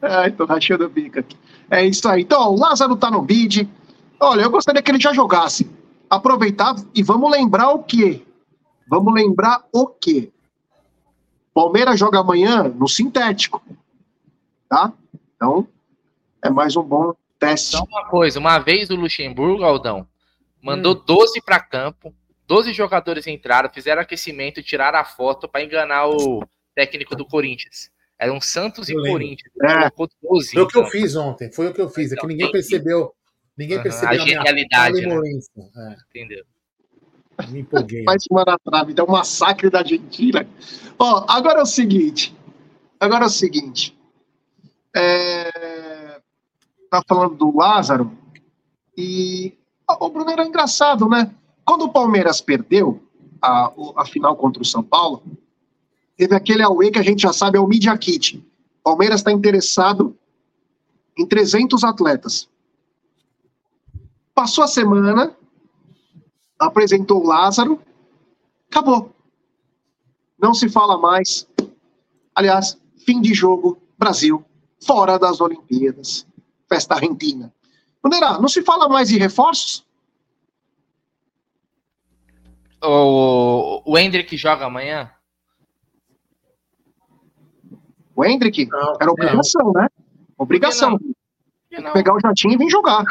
[0.00, 1.36] Ai, tô rachando o bico aqui.
[1.70, 2.22] É isso aí.
[2.22, 3.68] Então, o Lázaro tá no bid.
[4.20, 5.70] Olha, eu gostaria que ele já jogasse.
[6.08, 8.24] Aproveitar e vamos lembrar o quê?
[8.88, 10.32] Vamos lembrar o quê?
[11.52, 13.62] Palmeiras joga amanhã no sintético.
[14.68, 14.92] Tá?
[15.34, 15.66] Então,
[16.42, 17.72] é mais um bom Teste.
[17.72, 20.06] Só uma coisa, uma vez o Luxemburgo, Aldão,
[20.62, 21.02] mandou hum.
[21.06, 22.14] 12 para campo,
[22.46, 27.90] 12 jogadores entraram, fizeram aquecimento, tiraram a foto para enganar o técnico do Corinthians.
[28.18, 29.12] Eram Santos eu e lembro.
[29.12, 29.52] Corinthians.
[29.62, 29.90] É.
[30.22, 30.90] 12, foi o que eu então.
[30.90, 32.12] fiz ontem, foi o que eu fiz.
[32.12, 33.12] Então, é que ninguém percebeu.
[33.56, 35.06] Ninguém uhum, percebeu a genialidade.
[35.06, 35.20] Né?
[35.76, 35.96] É.
[36.10, 36.44] Entendeu?
[37.48, 38.02] Me empolguei.
[38.04, 40.46] Mais uma na trave, então um massacre da Argentina.
[40.98, 42.34] Ó, agora é o seguinte.
[42.98, 43.94] Agora é o seguinte.
[44.94, 45.75] É
[46.90, 48.10] tá falando do Lázaro,
[48.96, 49.56] e
[50.00, 51.34] o Bruno era engraçado, né?
[51.64, 53.02] Quando o Palmeiras perdeu
[53.42, 55.22] a, a final contra o São Paulo,
[56.16, 58.42] teve aquele away que a gente já sabe, é o Media Kit.
[58.82, 60.16] Palmeiras está interessado
[61.16, 62.48] em 300 atletas.
[64.34, 65.36] Passou a semana,
[66.58, 67.80] apresentou o Lázaro,
[68.70, 69.14] acabou.
[70.38, 71.48] Não se fala mais.
[72.34, 74.44] Aliás, fim de jogo, Brasil,
[74.84, 76.26] fora das Olimpíadas.
[76.68, 77.52] Festa argentina.
[78.02, 79.84] Bandeira, não se fala mais de reforços?
[82.82, 85.10] O, o Hendrick joga amanhã?
[88.14, 88.66] O Hendrick?
[88.66, 89.88] Não, Era obrigação, né?
[90.38, 90.98] Obrigação.
[91.70, 91.92] Não.
[91.92, 93.04] Pegar o jatinho e vir jogar.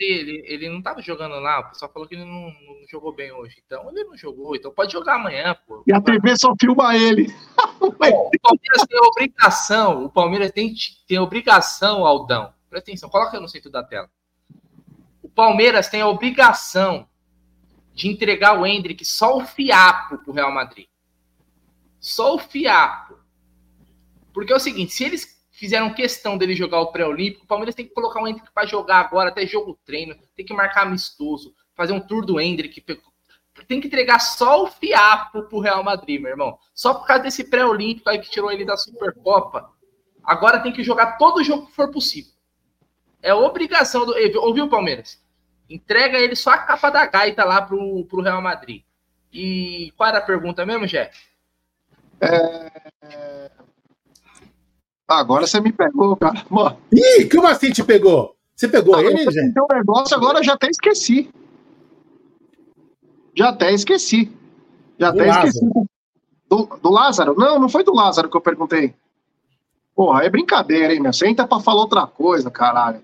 [0.00, 3.12] Ele, ele, ele não tava jogando lá, o pessoal falou que ele não, não jogou
[3.14, 3.62] bem hoje.
[3.64, 5.82] Então ele não jogou, então pode jogar amanhã, pô.
[5.86, 7.32] E a TV só filma ele.
[7.80, 10.74] O Palmeiras tem obrigação, o Palmeiras tem,
[11.06, 12.52] tem obrigação, Aldão.
[12.68, 14.10] Presta atenção, coloca no centro da tela.
[15.22, 17.08] O Palmeiras tem a obrigação
[17.94, 20.86] de entregar o Hendrick só o fiapo pro Real Madrid.
[21.98, 23.18] Só o fiapo.
[24.32, 27.86] Porque é o seguinte, se eles fizeram questão dele jogar o pré-olímpico, o Palmeiras tem
[27.86, 31.92] que colocar o Hendrick para jogar agora, até jogo treino, tem que marcar amistoso, fazer
[31.92, 32.80] um tour do Hendrick,
[33.66, 36.58] tem que entregar só o fiapo pro Real Madrid, meu irmão.
[36.72, 39.70] Só por causa desse pré-olímpico aí que tirou ele da Supercopa.
[40.22, 42.32] Agora tem que jogar todo jogo que for possível.
[43.22, 44.14] É obrigação do.
[44.40, 45.20] Ouviu, Palmeiras?
[45.68, 48.82] Entrega ele só a capa da gaita lá pro, pro Real Madrid.
[49.32, 51.10] E qual era a pergunta mesmo, Jé?
[52.20, 53.50] É...
[55.06, 56.44] Agora você me pegou, cara.
[56.50, 58.34] Mano, Ih, como assim te pegou?
[58.54, 59.40] Você pegou Ah, ele, Jé?
[59.42, 61.30] um negócio, agora eu já até esqueci.
[63.34, 64.32] Já até esqueci.
[64.98, 65.48] Já Do até Lázaro.
[65.48, 65.88] esqueci.
[66.48, 67.34] Do, do Lázaro?
[67.36, 68.94] Não, não foi do Lázaro que eu perguntei.
[69.94, 71.12] Porra, é brincadeira, hein, meu?
[71.12, 73.02] Você entra pra falar outra coisa, caralho.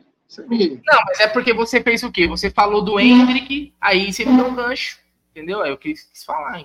[0.49, 0.81] Me.
[0.85, 2.27] Não, mas é porque você fez o quê?
[2.27, 4.99] Você falou do Hendrick, aí você me deu um gancho.
[5.31, 5.63] Entendeu?
[5.63, 6.65] Aí eu quis, quis falar.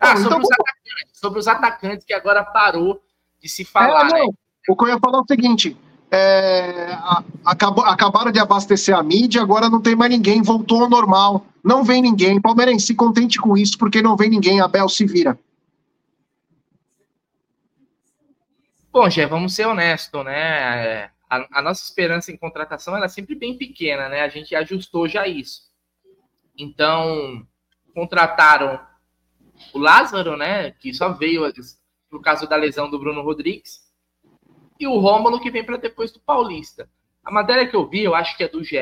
[0.00, 1.18] Ah, sobre então os atacantes.
[1.20, 3.02] Sobre os atacantes que agora parou
[3.40, 4.26] de se falar, É, né?
[4.68, 5.76] O que eu ia falar é o seguinte:
[6.10, 6.96] é,
[7.44, 11.46] acabou- acabaram de abastecer a mídia, agora não tem mais ninguém, voltou ao normal.
[11.62, 12.40] Não vem ninguém.
[12.40, 14.60] Palmeirense, se contente com isso, porque não vem ninguém.
[14.60, 15.38] Abel se vira.
[18.92, 21.10] Bom, Gé, vamos ser honestos, né?
[21.42, 24.20] É, A, a nossa esperança em contratação era sempre bem pequena, né?
[24.22, 25.62] A gente ajustou já isso.
[26.56, 27.46] Então,
[27.94, 28.80] contrataram
[29.72, 30.70] o Lázaro, né?
[30.72, 31.42] Que só veio
[32.10, 33.82] por causa da lesão do Bruno Rodrigues.
[34.78, 36.88] E o Rômulo, que vem para depois do Paulista.
[37.24, 38.76] A matéria que eu vi, eu acho que é do GE,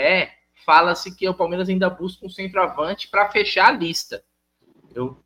[0.64, 4.24] fala-se que o Palmeiras ainda busca um centroavante para fechar a lista.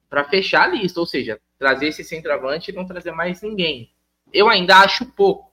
[0.09, 3.97] Para fechar a lista, ou seja, trazer esse centroavante e não trazer mais ninguém
[4.33, 5.46] eu ainda acho pouco.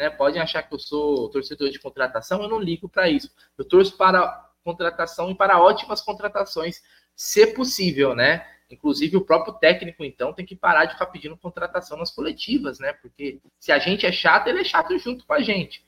[0.00, 0.08] Né?
[0.08, 3.30] Podem achar que eu sou torcedor de contratação, eu não ligo para isso.
[3.58, 6.82] Eu torço para contratação e para ótimas contratações,
[7.14, 8.46] se possível, né?
[8.70, 12.94] Inclusive o próprio técnico, então, tem que parar de ficar pedindo contratação nas coletivas, né?
[12.94, 15.84] Porque se a gente é chato, ele é chato junto com a gente.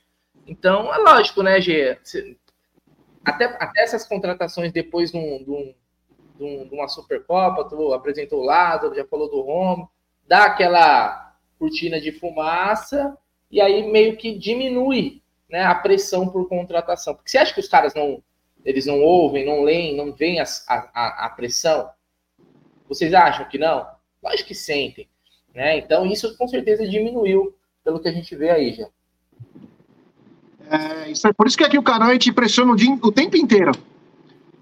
[0.47, 1.99] Então, é lógico, né, Gê?
[3.25, 5.75] Até, até essas contratações depois de, um- de um-
[6.37, 9.91] de um- uma Supercopa, tu apresentou o Lázaro, já falou do Romo,
[10.29, 13.17] dá aquela cortina de fumaça
[13.53, 17.15] e aí meio que diminui né, a pressão por contratação.
[17.15, 18.23] Porque você acha que os caras não
[18.65, 21.91] eles não ouvem, não leem, não veem a, a, a pressão?
[22.89, 23.87] Vocês acham que não?
[24.23, 25.09] Lógico que sentem.
[25.55, 25.79] Né?
[25.79, 28.89] Então isso com certeza diminuiu pelo que a gente vê aí já.
[30.71, 33.13] É, isso é por isso que aqui o canal a gente pressiona o, dia- o
[33.13, 33.73] tempo inteiro.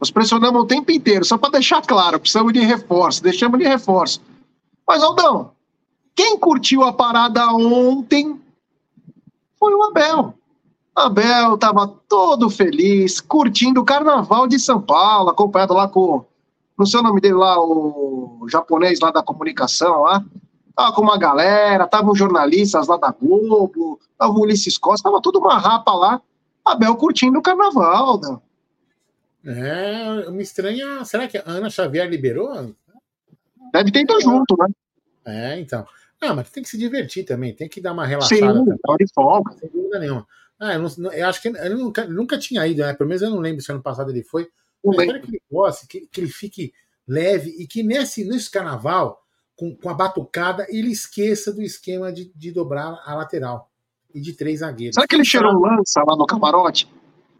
[0.00, 4.22] Nós pressionamos o tempo inteiro, só para deixar claro, precisamos de reforço, deixamos de reforço.
[4.88, 5.52] Mas, Aldão,
[6.16, 8.39] quem curtiu a parada ontem
[9.60, 10.34] foi o Abel.
[10.96, 16.24] Abel estava todo feliz, curtindo o carnaval de São Paulo, acompanhado lá com,
[16.76, 20.24] não sei o nome dele lá, o japonês lá da comunicação lá.
[20.74, 25.38] Tava com uma galera, estavam jornalistas lá da Globo, tava o Ulisses Costa, tava tudo
[25.38, 26.22] uma rapa lá.
[26.64, 28.42] Abel curtindo o carnaval, Aldão.
[29.44, 31.04] É, me estranha.
[31.04, 32.74] Será que a Ana Xavier liberou?
[33.72, 34.68] Deve ter ido junto, né?
[35.24, 35.86] É, então.
[36.20, 38.58] Ah, mas tem que se divertir também, tem que dar uma Sim, relaxada.
[38.58, 39.52] também, tava de folga.
[39.58, 40.26] sem dúvida nenhuma.
[40.58, 42.92] Ah, eu, não- eu acho que ele nunca, nunca tinha ido, né?
[42.92, 44.48] Pelo menos eu não lembro se ano passado ele foi.
[44.84, 46.72] Não Mas espero que ele goste, que, que ele fique
[47.08, 49.18] leve e que nesse, nesse carnaval,
[49.56, 53.70] com, com a batucada, ele esqueça do esquema de, de dobrar a lateral
[54.14, 54.94] e de três zagueiros.
[54.94, 56.86] Será que ele cheirou lança lá no camarote?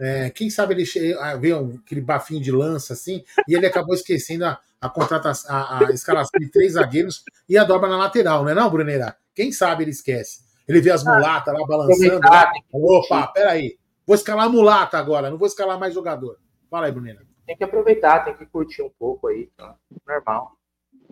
[0.01, 3.67] É, quem sabe ele che- ah, vê um- aquele bafinho de lança assim, e ele
[3.67, 7.99] acabou esquecendo a, a, contratação, a, a escalação de três zagueiros e a dobra na
[7.99, 9.15] lateral, não é não, Bruneira?
[9.35, 10.41] Quem sabe ele esquece.
[10.67, 11.99] Ele vê as mulatas lá balançando.
[11.99, 13.79] Tem que Opa, peraí.
[14.07, 16.39] Vou escalar a mulata agora, não vou escalar mais jogador.
[16.71, 17.21] Fala aí, Bruneira.
[17.47, 19.77] tem que aproveitar, tem que curtir um pouco aí, tá?
[20.07, 20.57] normal.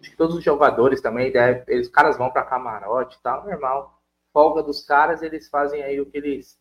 [0.00, 3.44] Acho que todos os jogadores também, deve, eles, os caras vão para camarote e tal,
[3.44, 4.00] normal.
[4.32, 6.56] Folga dos caras, eles fazem aí o que eles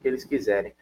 [0.00, 0.74] que eles quiserem.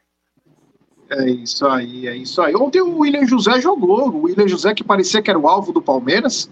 [1.11, 2.55] É isso aí, é isso aí.
[2.55, 5.83] Ontem o William José jogou, o William José que parecia que era o alvo do
[5.83, 6.51] Palmeiras,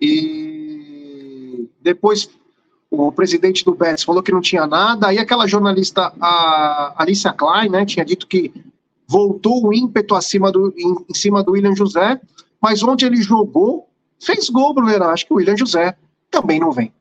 [0.00, 2.28] e depois
[2.90, 7.70] o presidente do Betis falou que não tinha nada, aí aquela jornalista, a Alicia Klein,
[7.70, 8.52] né, tinha dito que
[9.06, 12.20] voltou o ímpeto acima do, em, em cima do William José,
[12.60, 13.88] mas onde ele jogou,
[14.20, 15.04] fez gol, Bruno.
[15.04, 15.96] Acho que o William José
[16.30, 16.92] também não vem.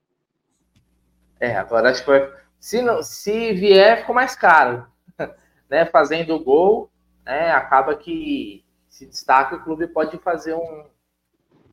[1.39, 2.29] É, agora acho que vai.
[2.59, 4.85] Se, não, se vier, ficou mais caro.
[5.69, 6.90] né, fazendo gol,
[7.31, 10.85] né, acaba que se destaca, o clube pode fazer um,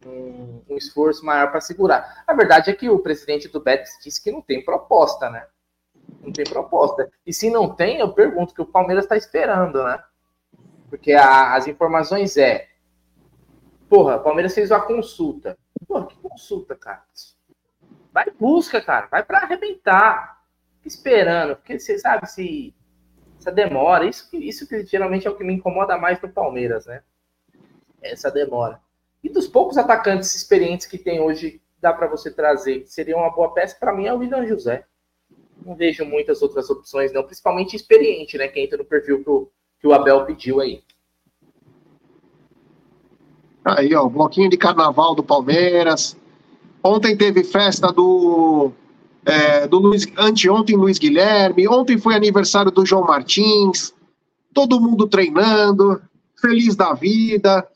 [0.06, 2.22] um, um esforço maior para segurar.
[2.24, 5.48] A verdade é que o presidente do Betis disse que não tem proposta, né?
[6.22, 7.10] Não tem proposta.
[7.26, 10.00] E se não tem, eu pergunto que o Palmeiras está esperando, né?
[10.88, 12.68] Porque a, as informações é.
[13.88, 15.58] Porra, o Palmeiras fez uma consulta.
[15.88, 17.02] Porra, que consulta, cara?
[18.12, 19.08] Vai busca, cara.
[19.10, 20.40] Vai para arrebentar.
[20.84, 21.56] Esperando.
[21.56, 22.77] Porque você sabe se
[23.48, 24.04] essa demora.
[24.04, 27.02] Isso, isso que geralmente é o que me incomoda mais no Palmeiras, né?
[28.02, 28.80] Essa demora.
[29.24, 33.52] E dos poucos atacantes experientes que tem hoje, dá para você trazer, seria uma boa
[33.52, 34.84] peça, para mim é o William José.
[35.64, 38.46] Não vejo muitas outras opções, não, principalmente experiente, né?
[38.46, 40.82] Que entra no perfil que o, que o Abel pediu aí.
[43.64, 46.16] Aí, ó, bloquinho de carnaval do Palmeiras.
[46.82, 48.72] Ontem teve festa do.
[49.24, 51.68] É, do Luiz, anteontem, Luiz Guilherme.
[51.68, 53.92] Ontem foi aniversário do João Martins.
[54.54, 56.00] Todo mundo treinando,
[56.40, 57.66] feliz da vida.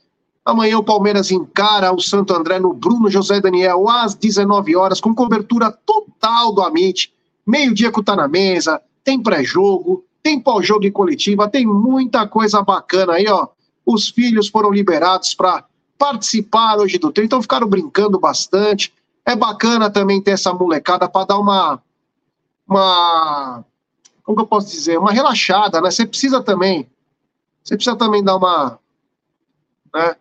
[0.44, 5.14] Amanhã o Palmeiras encara o Santo André no Bruno José Daniel às 19 horas, com
[5.14, 7.12] cobertura total do Amit.
[7.46, 13.14] Meio-dia que tá na mesa, tem pré-jogo, tem pós-jogo em coletiva, tem muita coisa bacana
[13.14, 13.48] aí, ó.
[13.84, 15.64] Os filhos foram liberados para
[15.98, 18.92] participar hoje do treino, então ficaram brincando bastante.
[19.24, 21.82] É bacana também ter essa molecada para dar uma,
[22.68, 23.64] uma.
[24.24, 24.98] Como que eu posso dizer?
[24.98, 25.90] Uma relaxada, né?
[25.90, 26.88] Você precisa também.
[27.62, 28.78] Você precisa também dar uma.
[29.94, 30.16] Né?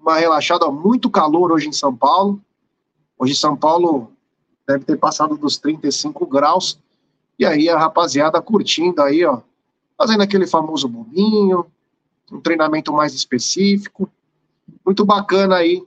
[0.00, 2.40] uma relaxada, muito calor hoje em São Paulo.
[3.18, 4.10] Hoje São Paulo
[4.66, 6.78] deve ter passado dos 35 graus.
[7.38, 9.40] E aí a rapaziada curtindo aí, ó,
[9.96, 11.66] fazendo aquele famoso bolinho,
[12.32, 14.10] um treinamento mais específico.
[14.84, 15.86] Muito bacana aí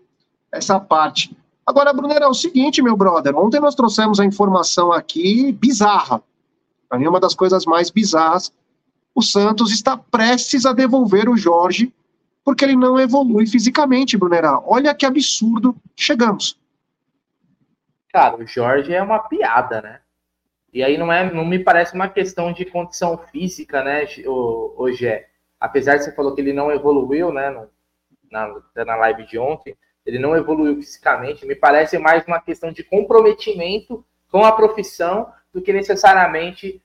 [0.51, 1.35] essa parte.
[1.65, 6.21] Agora, Brunera, é o seguinte, meu brother, ontem nós trouxemos a informação aqui bizarra.
[6.89, 8.51] Para mim, uma das coisas mais bizarras.
[9.15, 11.93] O Santos está prestes a devolver o Jorge
[12.43, 14.61] porque ele não evolui fisicamente, Brunerá.
[14.65, 16.59] Olha que absurdo chegamos.
[18.11, 19.99] Cara, o Jorge é uma piada, né?
[20.73, 25.27] E aí não é, não me parece uma questão de condição física, né, hoje é.
[25.59, 27.67] Apesar de você falou que ele não evoluiu, né,
[28.31, 32.83] na, na live de ontem, ele não evoluiu fisicamente, me parece mais uma questão de
[32.83, 36.81] comprometimento com a profissão do que necessariamente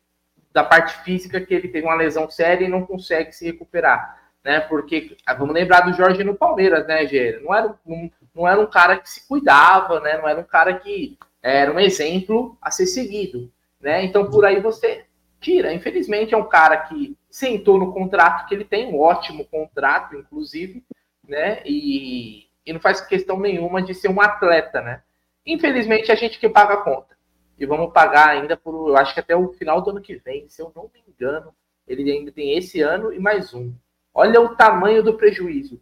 [0.52, 4.60] da parte física que ele teve uma lesão séria e não consegue se recuperar né?
[4.60, 7.38] Porque ah, vamos lembrar do Jorge no Palmeiras, né, Gê?
[7.44, 10.16] Não era, um, não era um cara que se cuidava, né?
[10.16, 14.02] Não era um cara que era um exemplo a ser seguido, né?
[14.04, 15.04] Então por aí você
[15.38, 15.72] tira.
[15.72, 20.82] Infelizmente é um cara que sentou no contrato que ele tem, um ótimo contrato, inclusive,
[21.26, 21.60] né?
[21.66, 25.02] E, e não faz questão nenhuma de ser um atleta, né?
[25.46, 27.16] Infelizmente a gente que paga a conta.
[27.58, 30.46] E vamos pagar ainda por, eu acho que até o final do ano que vem,
[30.50, 31.54] se eu não me engano,
[31.86, 33.72] ele ainda tem esse ano e mais um.
[34.12, 35.80] Olha o tamanho do prejuízo.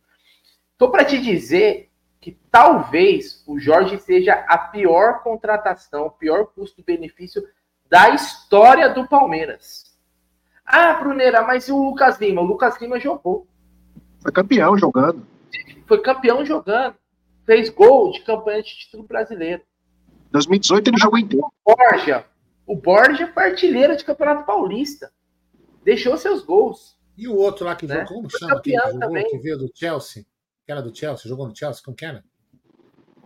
[0.70, 7.42] Estou para te dizer que talvez o Jorge seja a pior contratação, o pior custo-benefício
[7.88, 9.92] da história do Palmeiras.
[10.64, 12.42] Ah, Brunera, mas e o Lucas Lima?
[12.42, 13.44] O Lucas Lima jogou.
[14.22, 15.26] Foi campeão jogando.
[15.86, 16.96] Foi campeão jogando.
[17.44, 19.62] Fez gol de campanha de título brasileiro.
[20.32, 21.46] 2018 ele jogou inteiro.
[21.64, 22.26] O Borja.
[22.66, 25.12] O Borja foi artilheiro de Campeonato Paulista.
[25.84, 26.96] Deixou seus gols.
[27.16, 28.00] E o outro lá que né?
[28.00, 28.60] jogou, como chama?
[28.60, 30.26] Que, jogou, que veio do Chelsea?
[30.64, 31.28] Que era do Chelsea?
[31.28, 31.82] Jogou no Chelsea?
[31.84, 32.24] Como que era?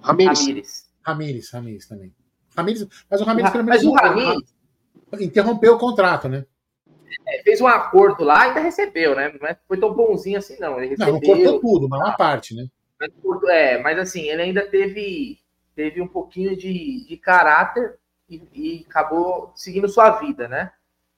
[0.03, 0.91] Ramires.
[1.03, 2.15] Ramires, Ramires também.
[2.55, 3.83] Ramires, mas o Ramires pelo menos.
[3.83, 4.55] Mas o Ramires.
[5.21, 6.45] Interrompeu o contrato, né?
[7.27, 9.33] É, fez um acordo lá e ainda recebeu, né?
[9.33, 10.79] Não foi tão bonzinho assim, não.
[10.79, 12.67] Ele recebeu, não, não cortou tudo, mas uma parte, né?
[13.49, 15.39] É, mas assim, ele ainda teve,
[15.75, 17.99] teve um pouquinho de, de caráter
[18.29, 20.73] e, e acabou seguindo sua vida, né?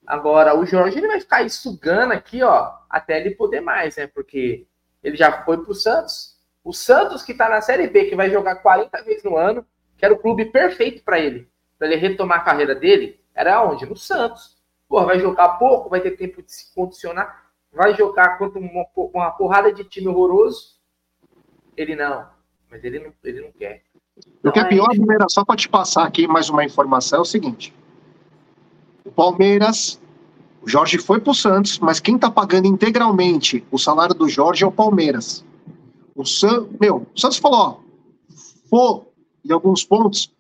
[0.07, 4.07] Agora, o Jorge ele vai ficar aí sugando aqui, ó, até ele poder mais, né?
[4.07, 4.67] Porque
[5.03, 6.37] ele já foi pro Santos.
[6.65, 9.67] O Santos, que tá na Série B, que vai jogar 40 vezes no ano,
[9.97, 13.87] que era o clube perfeito para ele, para ele retomar a carreira dele, era onde?
[13.87, 14.52] No Santos.
[14.93, 19.73] Vai jogar pouco, vai ter tempo de se condicionar, vai jogar contra uma, uma porrada
[19.73, 20.77] de time horroroso.
[21.77, 22.27] Ele não,
[22.71, 23.83] mas ele não, ele não quer.
[24.39, 27.23] Então, o que é pior, primeira, só para te passar aqui mais uma informação, é
[27.23, 27.75] o seguinte:
[29.05, 30.01] o Palmeiras
[30.63, 34.67] O Jorge foi pro Santos, mas quem tá pagando integralmente o salário do Jorge é
[34.67, 35.45] o Palmeiras.
[36.15, 36.69] O San...
[36.81, 37.77] Meu, o Santos falou, ó,
[38.69, 39.07] for
[39.45, 40.33] em alguns pontos,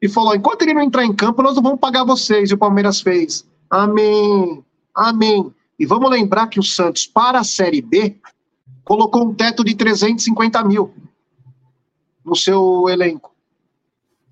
[0.00, 2.50] e falou: enquanto ele não entrar em campo, nós não vamos pagar vocês.
[2.50, 3.46] E o Palmeiras fez.
[3.74, 4.64] Amém.
[4.94, 5.52] Amém.
[5.76, 8.16] E vamos lembrar que o Santos, para a Série B,
[8.84, 10.94] colocou um teto de 350 mil
[12.24, 13.34] no seu elenco.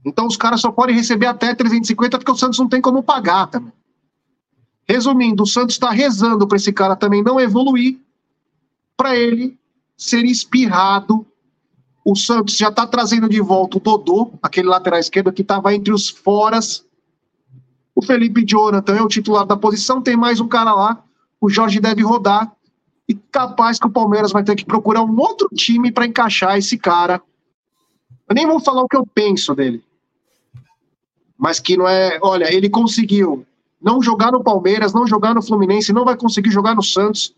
[0.05, 3.49] Então os caras só podem receber até 350 porque o Santos não tem como pagar
[3.49, 3.73] também.
[4.87, 7.99] Resumindo, o Santos está rezando para esse cara também não evoluir,
[8.97, 9.59] para ele
[9.97, 11.27] ser espirrado.
[12.05, 15.93] O Santos já está trazendo de volta o Dodô, aquele lateral esquerdo que estava entre
[15.93, 16.85] os foras.
[17.95, 21.03] O Felipe Jonathan é o titular da posição, tem mais um cara lá.
[21.41, 22.51] O Jorge deve rodar.
[23.09, 26.79] E capaz que o Palmeiras vai ter que procurar um outro time para encaixar esse
[26.79, 27.21] cara.
[28.29, 29.85] Eu nem vou falar o que eu penso dele.
[31.37, 32.19] Mas que não é.
[32.23, 33.45] Olha, ele conseguiu
[33.81, 37.35] não jogar no Palmeiras, não jogar no Fluminense, não vai conseguir jogar no Santos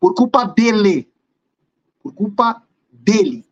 [0.00, 1.08] por culpa dele.
[2.02, 3.44] Por culpa dele.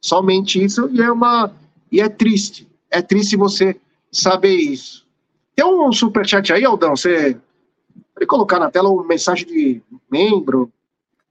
[0.00, 1.50] Somente isso e é uma
[1.90, 2.68] e é triste.
[2.90, 3.80] É triste você
[4.12, 5.03] saber isso.
[5.54, 6.96] Tem um superchat aí, Aldão?
[6.96, 7.38] Você
[8.14, 10.72] pode colocar na tela uma mensagem de membro?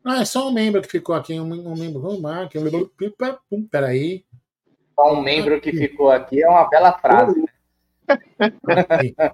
[0.03, 2.63] Ah, é só um membro que ficou aqui, um, um membro, vamos lá, que um
[2.63, 2.91] membro,
[3.71, 4.25] peraí.
[4.95, 7.39] Só um membro que ficou aqui é uma bela frase.
[7.39, 7.47] Né?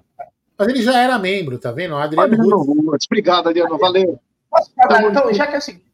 [0.58, 1.94] Mas ele já era membro, tá vendo?
[1.94, 3.04] O Adriano, Adriano Ruas.
[3.06, 3.78] Obrigado, Adriano.
[3.78, 4.20] Valeu.
[4.50, 5.86] Posso falar, então, já que é o seguinte,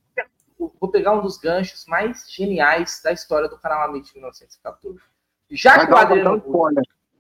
[0.59, 4.99] vou pegar um dos ganchos mais geniais da história do canal Amit 1914.
[5.51, 6.42] Já Vai que o Adriano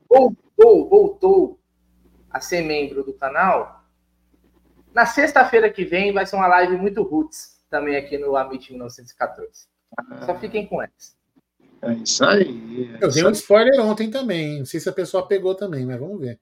[0.08, 1.58] voltou, voltou
[2.30, 3.84] a ser membro do canal,
[4.94, 9.66] na sexta-feira que vem vai ser uma live muito roots também aqui no Amit 1914.
[10.24, 10.38] Só ah.
[10.38, 11.16] fiquem com essa.
[11.82, 12.96] É isso aí.
[13.00, 14.58] É Eu dei um spoiler ontem também.
[14.58, 16.40] Não sei se a pessoa pegou também, mas vamos ver.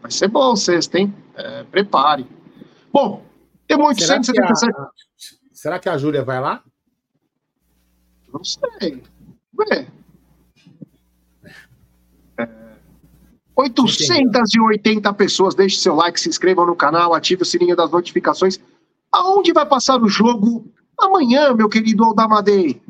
[0.00, 1.14] Vai ser bom sexta, hein?
[1.36, 2.26] É, prepare.
[2.92, 3.24] Bom,
[3.68, 4.90] tem muito será que, a,
[5.52, 6.62] será que a Júlia vai lá?
[8.32, 9.02] Não sei.
[9.58, 9.86] Ué.
[13.62, 15.54] 880 pessoas.
[15.54, 18.58] Deixe seu like, se inscrevam no canal, ative o sininho das notificações.
[19.10, 20.64] Aonde vai passar o jogo
[20.98, 22.80] amanhã, meu querido Aldamadei?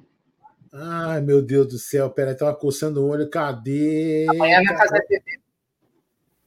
[0.73, 4.27] Ai, meu Deus do céu, peraí, tava coçando o olho, cadê?
[4.31, 5.43] Amanhã na Casa TV.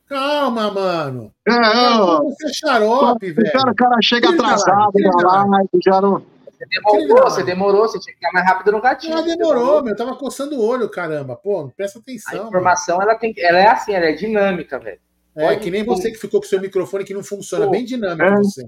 [0.07, 1.32] Calma, mano.
[1.47, 2.23] Não.
[2.26, 3.47] Você é xarope, velho.
[3.47, 6.34] O cara, o cara chega atrasado na live, já não.
[6.66, 9.18] Você demorou, você demorou, você tinha que ficar mais rápido no gatinho.
[9.18, 9.93] Ah, demorou, meu.
[9.93, 11.36] Eu tava coçando o olho, caramba.
[11.36, 12.45] Pô, presta atenção.
[12.45, 14.99] A informação, ela, tem, ela é assim, ela é dinâmica, velho.
[15.36, 17.66] É, Pode que nem você que ficou com seu microfone que não funciona.
[17.66, 18.36] Pô, Bem dinâmico é.
[18.38, 18.66] você.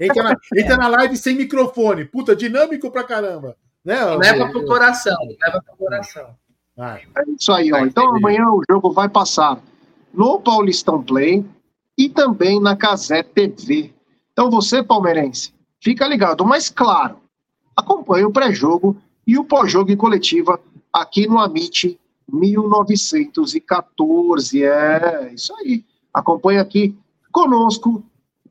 [0.00, 2.06] Entra na, entra na live sem microfone.
[2.06, 3.56] Puta, dinâmico pra caramba.
[3.84, 6.34] Né, leva pro coração, leva pro coração.
[6.76, 7.02] Vai.
[7.16, 7.78] É isso aí, ó.
[7.78, 9.60] Então amanhã o jogo vai passar
[10.12, 11.44] no Paulistão Play
[11.96, 13.92] e também na Casé TV.
[14.32, 16.44] Então você, palmeirense, fica ligado.
[16.44, 17.18] Mas claro,
[17.76, 18.96] acompanhe o pré-jogo
[19.26, 20.60] e o pós-jogo em coletiva
[20.92, 21.98] aqui no Amit
[22.28, 24.64] 1914.
[24.64, 25.82] É isso aí.
[26.12, 26.94] Acompanhe aqui
[27.30, 28.04] conosco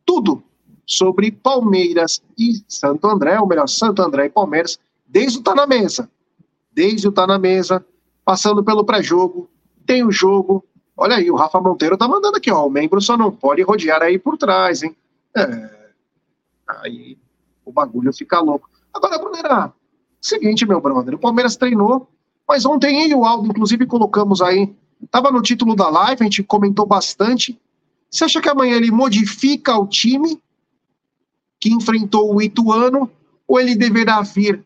[0.05, 0.41] tudo
[0.85, 5.65] sobre Palmeiras e Santo André, ou melhor, Santo André e Palmeiras, desde o Tá na
[5.65, 6.07] Mesa.
[6.71, 7.83] Desde o Tá na Mesa,
[8.23, 9.49] passando pelo pré-jogo,
[9.85, 10.63] tem o jogo,
[10.97, 12.65] Olha aí, o Rafa Monteiro tá mandando aqui, ó.
[12.65, 14.95] O membro só não pode rodear aí por trás, hein?
[15.35, 15.69] É.
[16.67, 17.17] Aí
[17.65, 18.69] o bagulho fica louco.
[18.95, 19.73] Agora, Brunera,
[20.21, 22.07] seguinte, meu brother, o Palmeiras treinou,
[22.47, 24.73] mas ontem eu e o Aldo, inclusive, colocamos aí.
[25.11, 27.59] Tava no título da live, a gente comentou bastante.
[28.09, 30.41] Você acha que amanhã ele modifica o time
[31.59, 33.11] que enfrentou o Ituano
[33.45, 34.63] ou ele deverá vir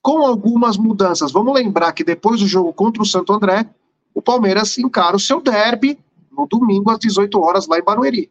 [0.00, 1.30] com algumas mudanças?
[1.30, 3.68] Vamos lembrar que depois do jogo contra o Santo André,
[4.14, 5.98] o Palmeiras encara o seu derby
[6.32, 8.30] no domingo às 18 horas lá em Barueri.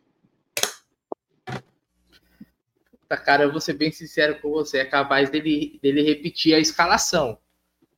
[3.07, 6.59] Tá, cara, eu vou ser bem sincero com você, é capaz dele, dele repetir a
[6.59, 7.37] escalação.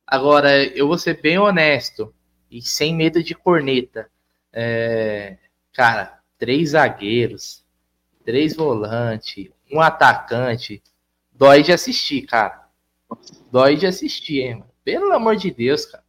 [0.06, 2.14] Agora, eu vou ser bem honesto
[2.50, 4.10] e sem medo de corneta.
[4.52, 5.36] É,
[5.72, 7.64] cara, três zagueiros,
[8.24, 10.82] três volantes, um atacante,
[11.32, 12.68] dói de assistir, cara.
[13.50, 14.70] Dói de assistir, hein, mano.
[14.84, 16.04] Pelo amor de Deus, cara.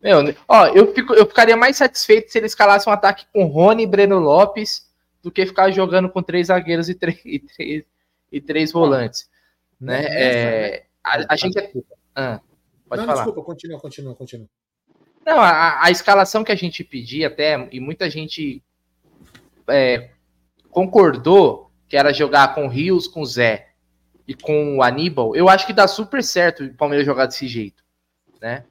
[0.00, 3.82] Meu, ó, eu, fico, eu ficaria mais satisfeito se ele escalasse um ataque com Rony
[3.82, 4.86] e Breno Lopes
[5.22, 7.84] do que ficar jogando com três zagueiros e três, e três,
[8.30, 9.28] e três volantes.
[9.80, 10.04] Né?
[10.08, 11.58] É, a, a, gente.
[11.58, 11.72] É...
[12.14, 12.40] Ah,
[12.88, 13.24] pode Não, falar.
[13.24, 14.48] Desculpa, continua, continua, continua.
[15.24, 18.62] Não, a, a escalação que a gente pedia até, e muita gente
[19.68, 20.10] é,
[20.70, 23.68] concordou que era jogar com Rios, com Zé
[24.26, 27.82] e com o Aníbal, eu acho que dá super certo o Palmeiras jogar desse jeito,
[28.40, 28.64] né?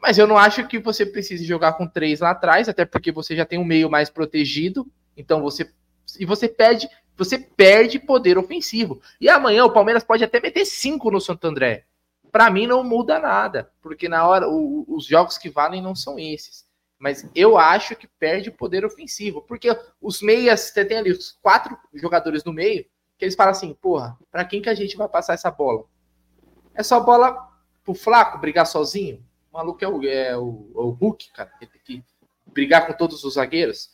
[0.00, 3.34] Mas eu não acho que você precise jogar com três lá atrás, até porque você
[3.34, 4.86] já tem um meio mais protegido.
[5.16, 5.68] Então você
[6.20, 9.00] e você perde, você perde poder ofensivo.
[9.20, 11.84] E amanhã o Palmeiras pode até meter cinco no Santo André.
[12.30, 16.18] Para mim não muda nada, porque na hora o, os jogos que valem não são
[16.18, 16.66] esses.
[16.98, 19.68] Mas eu acho que perde poder ofensivo, porque
[20.00, 22.86] os meias, você tem ali os quatro jogadores no meio,
[23.18, 25.84] que eles falam assim, porra, para quem que a gente vai passar essa bola?
[26.74, 27.36] É só bola
[27.84, 29.24] pro Flaco brigar sozinho?
[29.50, 32.04] O maluco é o, é o, é o Hulk, cara, tem que
[32.46, 33.90] brigar com todos os zagueiros.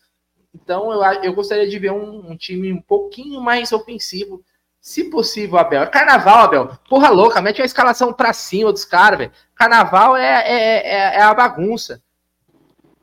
[0.54, 4.42] Então eu, eu gostaria de ver um, um time um pouquinho mais ofensivo,
[4.80, 5.82] se possível, Abel.
[5.82, 6.78] É carnaval, Abel.
[6.88, 9.32] Porra louca, mete uma escalação pra cima dos caras, velho.
[9.54, 12.02] Carnaval é, é, é, é a bagunça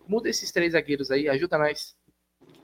[0.10, 1.95] muda esses três zagueiros aí, ajuda nós.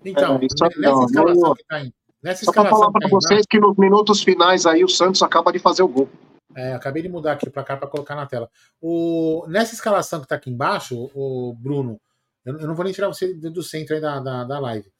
[0.03, 1.93] Então, É, nessa não, escalação que tá aí.
[2.23, 5.21] Nessa Só pra escalação falar tá aí, vocês que nos minutos finais aí o Santos
[5.21, 6.09] acaba de fazer o gol.
[6.55, 8.49] É, acabei de mudar aqui para cá para colocar na tela.
[8.81, 11.99] O, nessa escalação que está aqui embaixo, o Bruno,
[12.45, 14.91] eu, não vou nem tirar você do centro da, da, da live.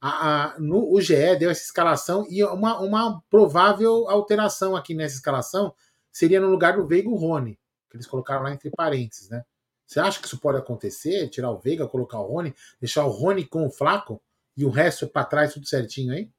[0.00, 5.16] A, a- no, o GE deu essa escalação e uma, uma provável alteração aqui nessa
[5.16, 5.74] escalação
[6.12, 7.58] seria no lugar do Veiga o Rony,
[7.90, 9.44] que eles colocaram lá entre parênteses, né?
[9.86, 11.28] Você acha que isso pode acontecer?
[11.30, 14.22] Tirar o Veiga, colocar o Rony, deixar o Rony com o Flaco
[14.56, 16.30] e o resto para trás tudo certinho aí?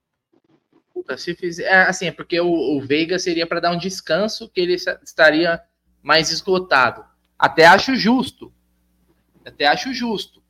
[0.93, 4.49] Puta, se fizer, é, assim, é porque o, o Veiga seria para dar um descanso
[4.49, 5.61] que ele estaria
[6.01, 7.03] mais esgotado.
[7.37, 8.53] Até acho justo.
[9.45, 10.41] Até acho justo,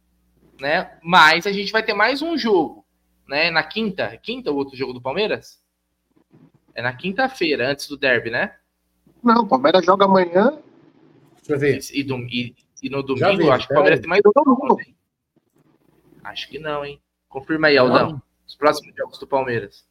[0.60, 0.97] né?
[1.03, 2.86] Mas a gente vai ter mais um jogo,
[3.28, 3.49] né?
[3.51, 5.62] Na quinta, quinta o outro jogo do Palmeiras?
[6.76, 8.55] É na quinta-feira, antes do derby, né?
[9.24, 10.60] Não, o Palmeiras joga amanhã.
[11.38, 11.80] Deixa eu ver.
[11.93, 14.01] E, dom- e- e no domingo, vi, acho que o Palmeiras aí.
[14.01, 14.78] tem mais um?
[16.24, 17.01] Acho que não, hein?
[17.28, 18.22] Confirma aí, Aldão.
[18.47, 19.86] Os próximos jogos do Palmeiras.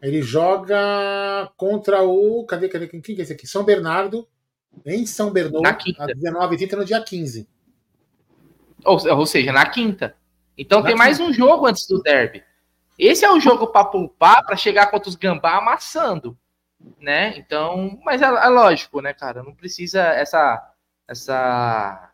[0.00, 2.44] Ele joga contra o.
[2.46, 2.86] Cadê, cadê?
[2.86, 3.46] Quem, que é esse aqui?
[3.46, 4.28] São Bernardo,
[4.86, 5.66] em São Bernardo,
[5.98, 7.48] às 19h30 no dia 15.
[8.84, 10.14] Ou, ou seja, na quinta.
[10.56, 12.42] Então Na tem mais um jogo antes do derby.
[12.98, 16.36] Esse é o jogo para poupar, para chegar contra os gambá amassando,
[16.98, 17.36] né?
[17.38, 19.42] Então, mas é, é lógico, né, cara?
[19.42, 20.74] Não precisa essa
[21.06, 22.12] essa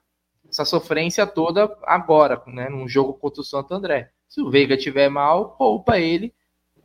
[0.48, 2.68] essa sofrência toda agora, né?
[2.68, 4.10] Num jogo contra o Santo André.
[4.28, 6.34] Se o Veiga tiver mal, poupa ele.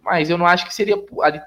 [0.02, 0.96] Mas eu não acho que seria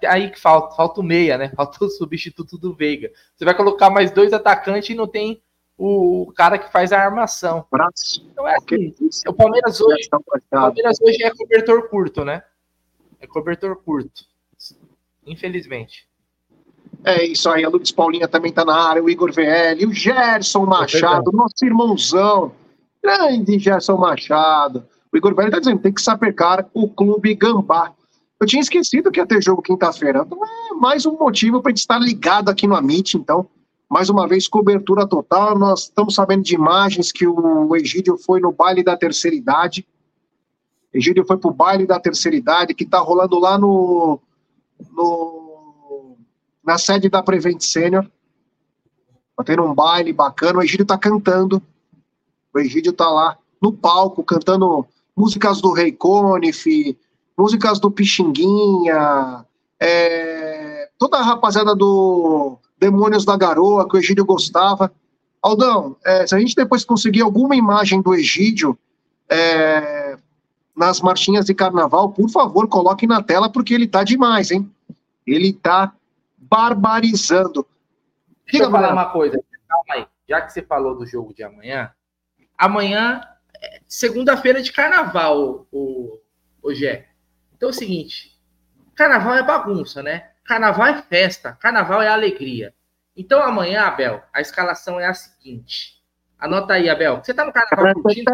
[0.07, 1.51] aí que falta, falta o meia, né?
[1.57, 3.11] Falta o substituto do Veiga.
[3.35, 5.43] Você vai colocar mais dois atacantes e não tem
[5.85, 7.67] o cara que faz a armação.
[7.71, 8.25] Braço.
[8.31, 8.95] Então é assim,
[9.27, 10.23] o Palmeiras hoje, Está o.
[10.49, 12.43] Palmeiras hoje é cobertor curto, né?
[13.21, 14.25] É cobertor curto.
[15.27, 16.07] Infelizmente.
[17.05, 20.65] É isso aí, a Lucas Paulinha também tá na área, o Igor VL, o Gerson
[20.67, 22.53] Machado, nosso irmãozão,
[23.03, 24.87] grande Gerson Machado.
[25.13, 27.93] O Igor VL tá dizendo, tem que sapecar o Clube Gambá.
[28.39, 30.23] Eu tinha esquecido que ia ter jogo quinta-feira.
[30.25, 33.49] Então é mais um motivo para gente estar ligado aqui no Amit, então.
[33.93, 35.59] Mais uma vez, cobertura total.
[35.59, 39.87] Nós estamos sabendo de imagens que o Egídio foi no baile da terceira idade.
[40.95, 44.19] Egídio foi pro baile da terceira idade, que tá rolando lá no,
[44.93, 46.17] no
[46.65, 48.11] na sede da Prevent Senior.
[49.37, 50.61] Tá tendo um baile bacana.
[50.61, 51.61] O Egídio tá cantando.
[52.55, 56.97] O Egídio tá lá no palco cantando músicas do Rei Conif,
[57.37, 59.45] músicas do Pixinguinha,
[59.79, 64.93] é, toda a rapaziada do Demônios da Garoa, que o Egídio gostava.
[65.41, 68.77] Aldão, é, se a gente depois conseguir alguma imagem do Egídio
[69.29, 70.17] é,
[70.77, 74.69] nas marchinhas de carnaval, por favor, coloque na tela, porque ele tá demais, hein?
[75.25, 75.93] Ele tá
[76.37, 77.65] barbarizando.
[78.51, 79.01] Deixa eu falar Bruno.
[79.01, 79.41] uma coisa.
[79.69, 80.07] Calma aí.
[80.29, 81.93] Já que você falou do jogo de amanhã,
[82.59, 83.21] amanhã
[83.63, 86.19] é segunda-feira de carnaval, o,
[86.61, 87.09] o Gé.
[87.57, 88.37] Então é o seguinte:
[88.97, 90.32] carnaval é bagunça, né?
[90.45, 92.75] Carnaval é festa, carnaval é alegria.
[93.17, 96.03] Então amanhã, Abel, a escalação é a seguinte.
[96.39, 97.23] Anota aí, Abel.
[97.23, 98.31] Você tá no carnaval curtindo?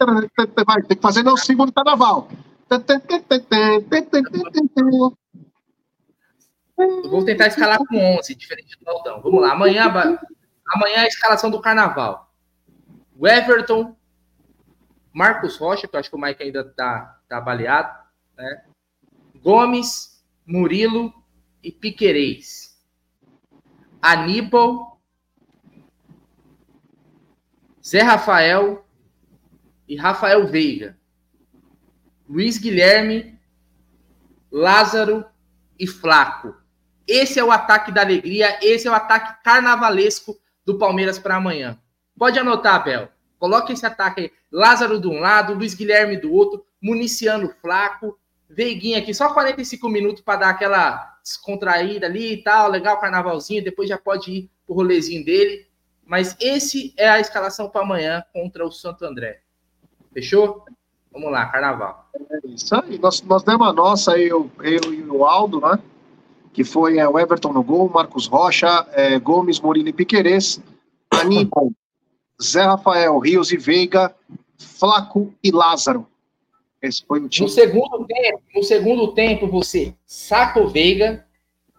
[0.00, 2.28] Não- Vai, tem que fazer no segundo carnaval.
[6.78, 9.20] Eu vou tentar escalar com 11, diferente do Aldão.
[9.20, 9.52] Vamos lá.
[9.52, 9.86] Amanhã,
[10.74, 12.32] amanhã é a escalação do carnaval.
[13.16, 13.96] O Everton,
[15.12, 17.98] Marcos Rocha, que eu acho que o Mike ainda tá, tá baleado,
[18.36, 18.62] né?
[19.42, 20.17] Gomes,
[20.48, 21.12] Murilo
[21.62, 22.74] e Piquerez.
[24.00, 24.98] Aníbal,
[27.86, 28.82] Zé Rafael
[29.86, 30.98] e Rafael Veiga.
[32.26, 33.38] Luiz Guilherme,
[34.50, 35.22] Lázaro
[35.78, 36.54] e Flaco.
[37.06, 40.34] Esse é o ataque da alegria, esse é o ataque carnavalesco
[40.64, 41.78] do Palmeiras para amanhã.
[42.18, 43.10] Pode anotar, Abel.
[43.38, 44.32] Coloque esse ataque aí.
[44.50, 48.18] Lázaro de um lado, Luiz Guilherme do outro, municiando Flaco,
[48.48, 53.88] Veiguinha aqui, só 45 minutos para dar aquela descontraída ali e tal, legal, carnavalzinho, depois
[53.88, 55.66] já pode ir pro rolezinho dele.
[56.06, 59.42] Mas esse é a escalação para amanhã contra o Santo André.
[60.12, 60.64] Fechou?
[61.12, 62.08] Vamos lá, carnaval.
[62.14, 62.98] É isso aí.
[62.98, 65.78] Nós, nós demos a nossa, eu, eu e o Aldo, né?
[66.52, 70.60] Que foi é, o Everton no gol, Marcos Rocha, é, Gomes, Murilo e Piquerez,
[71.10, 71.70] Aníbal,
[72.42, 74.14] Zé Rafael, Rios e Veiga,
[74.56, 76.06] Flaco e Lázaro.
[76.80, 77.46] Esse foi o time.
[77.46, 81.24] No segundo tempo, no segundo tempo você saca o Veiga,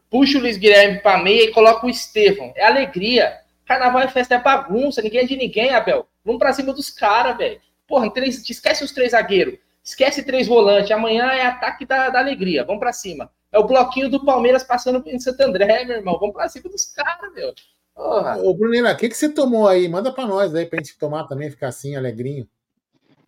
[0.09, 2.51] puxa o Luiz Guilherme para meia e coloca o Estevão.
[2.55, 3.39] É alegria.
[3.65, 6.07] Carnaval é festa, é bagunça, ninguém é de ninguém, Abel.
[6.25, 7.61] Vamos pra cima dos caras, velho.
[7.87, 9.59] Porra, três, esquece os três zagueiros.
[9.83, 10.91] Esquece três volantes.
[10.91, 12.63] Amanhã é ataque da, da alegria.
[12.63, 13.31] Vamos pra cima.
[13.51, 16.19] É o bloquinho do Palmeiras passando em Santo André, meu irmão.
[16.19, 17.53] Vamos pra cima dos caras, meu.
[17.95, 18.37] Porra.
[18.37, 19.87] Ô, Brunina, o que, que você tomou aí?
[19.89, 22.47] Manda pra nós aí, pra gente tomar também, ficar assim, alegrinho.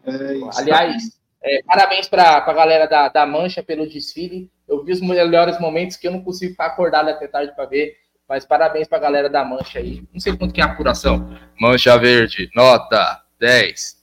[0.06, 0.60] É isso.
[0.60, 4.52] Aliás, é, parabéns pra, pra galera da, da Mancha pelo desfile.
[4.68, 7.98] Eu vi os melhores momentos que eu não consigo ficar acordado até tarde pra ver.
[8.28, 10.04] Mas parabéns pra galera da Mancha aí.
[10.14, 11.38] Não sei quanto que é a apuração.
[11.60, 13.98] Mancha Verde, nota 10.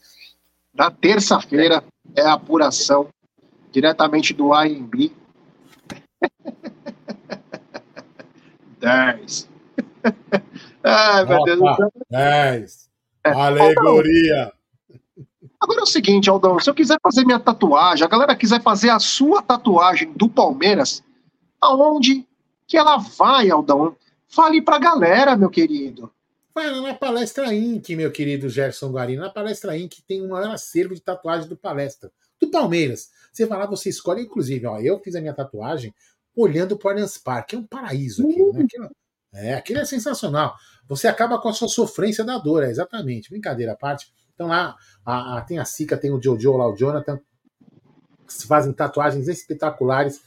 [0.75, 1.83] Na terça-feira
[2.15, 3.09] é a apuração
[3.71, 5.13] diretamente do AMB.
[8.79, 9.49] 10.
[10.83, 11.93] Ai, meu Deus do céu.
[12.11, 12.91] 10.
[13.25, 14.53] Alegoria.
[15.61, 18.91] Agora é o seguinte, Aldão, se eu quiser fazer minha tatuagem, a galera quiser fazer
[18.91, 21.03] a sua tatuagem do Palmeiras,
[21.61, 22.27] aonde
[22.67, 23.97] que ela vai, Aldão?
[24.29, 26.13] Fale pra galera, meu querido.
[26.55, 29.23] Vai lá na Palestra Inc., meu querido Gerson Guarino.
[29.23, 30.01] Na Palestra Inc.
[30.07, 32.11] tem um maior acervo de tatuagem do Palestra.
[32.41, 33.11] Do Palmeiras.
[33.33, 34.23] Você vai lá, você escolhe.
[34.23, 35.95] Inclusive, ó, eu fiz a minha tatuagem
[36.37, 37.57] olhando para o Allianz Parque.
[37.57, 38.65] É um paraíso aquilo, né?
[38.65, 38.91] Aquilo,
[39.33, 40.55] é, aquilo é sensacional.
[40.89, 43.31] Você acaba com a sua sofrência da dor, é, exatamente.
[43.31, 44.13] Brincadeira à parte.
[44.39, 47.19] Então lá a, a- tem a Sica, tem o Jojo lá, o Jonathan.
[48.25, 50.21] Que fazem tatuagens espetaculares.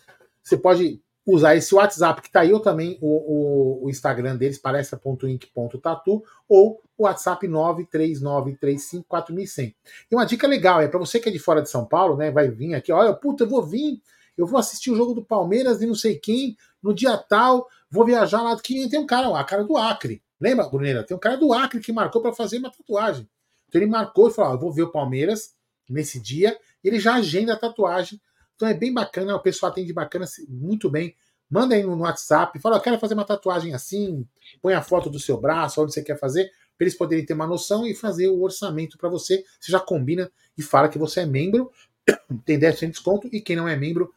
[0.43, 4.57] Você pode usar esse WhatsApp que tá aí, ou também o, o, o Instagram deles,
[4.57, 9.75] palestra.inc.tatu, ou o WhatsApp 939354100.
[10.11, 12.31] E uma dica legal, é para você que é de fora de São Paulo, né,
[12.31, 14.01] vai vir aqui, olha, puta, eu vou vir,
[14.35, 18.03] eu vou assistir o jogo do Palmeiras e não sei quem, no dia tal, vou
[18.03, 20.21] viajar lá, que tem um cara, a cara do Acre.
[20.39, 21.03] Lembra, Brunera?
[21.03, 23.29] Tem um cara do Acre que marcou para fazer uma tatuagem.
[23.71, 25.55] Então ele marcou e falou, eu vou ver o Palmeiras
[25.89, 28.19] nesse dia, e ele já agenda a tatuagem.
[28.53, 31.15] Então é bem bacana, o pessoal atende bacana, muito bem.
[31.49, 34.27] Manda aí no WhatsApp, fala, eu quero fazer uma tatuagem assim,
[34.61, 37.47] põe a foto do seu braço, onde você quer fazer, para eles poderem ter uma
[37.47, 39.43] noção e fazer o orçamento para você.
[39.59, 41.71] Você já combina e fala que você é membro,
[42.45, 44.13] tem 10% de desconto, e quem não é membro,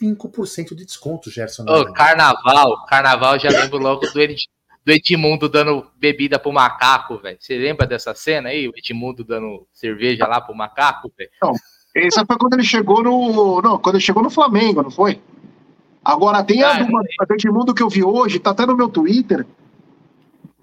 [0.00, 1.64] 5% de desconto, Gerson.
[1.64, 4.36] Ô, carnaval, carnaval, já lembro logo do, Ed,
[4.86, 7.36] do Edmundo dando bebida pro macaco, velho.
[7.40, 8.68] Você lembra dessa cena aí?
[8.68, 11.28] O Edmundo dando cerveja lá pro macaco, velho?
[11.92, 13.60] Esse foi quando ele chegou no.
[13.60, 15.20] Não, quando ele chegou no Flamengo, não foi?
[16.04, 18.76] Agora tem a Ah, do, a do Edmundo que eu vi hoje, tá até no
[18.76, 19.44] meu Twitter.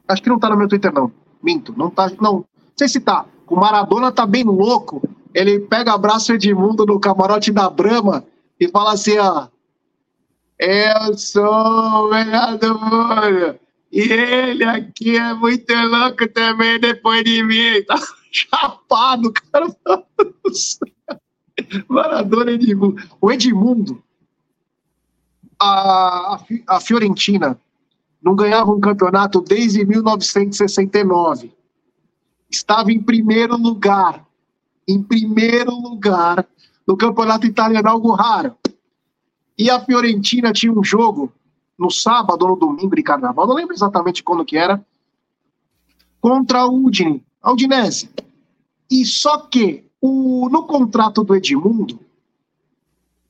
[0.07, 1.11] Acho que não tá no meu Twitter, não.
[1.43, 2.09] Minto, não tá.
[2.21, 2.45] Não, não
[2.77, 3.25] sei se tá.
[3.45, 5.01] O Maradona tá bem louco.
[5.33, 8.23] Ele pega, abraça o Edmundo no camarote da Brama
[8.57, 9.47] e fala assim, ó.
[10.57, 13.62] Eu sou o melhor do mundo.
[13.93, 17.83] E ele aqui é muito louco também depois de mim.
[17.83, 17.95] Tá
[18.33, 19.67] chapado, cara.
[21.87, 23.03] Maradona Edmundo.
[23.21, 24.03] O Edmundo,
[25.61, 27.55] a, a Fiorentina
[28.19, 31.53] não ganhava um campeonato desde 1969.
[32.49, 34.25] Estava em primeiro lugar.
[34.87, 36.47] Em primeiro lugar
[36.87, 38.57] no campeonato italiano, algo raro.
[39.55, 41.31] E a Fiorentina tinha um jogo
[41.77, 44.83] no sábado ou no domingo de carnaval, não lembro exatamente quando que era,
[46.21, 48.09] contra a Udine, a Udinese.
[48.89, 51.99] E só que o, no contrato do Edmundo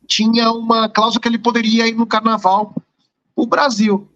[0.07, 2.75] tinha uma cláusula que ele poderia ir no carnaval
[3.35, 4.07] o Brasil.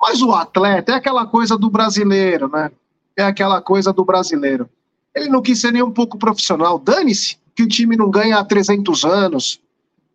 [0.00, 2.70] Mas o atleta é aquela coisa do brasileiro, né?
[3.16, 4.68] É aquela coisa do brasileiro.
[5.14, 6.78] Ele não quis ser nem um pouco profissional.
[6.78, 9.60] Dane-se que o time não ganha há 300 anos.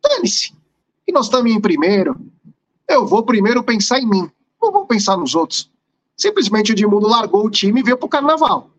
[0.04, 0.54] Dane-se.
[1.08, 2.16] E nós estamos em primeiro.
[2.92, 4.30] Eu vou primeiro pensar em mim.
[4.62, 5.72] Não vou pensar nos outros.
[6.18, 8.70] Simplesmente o Edmundo largou o time e veio pro carnaval.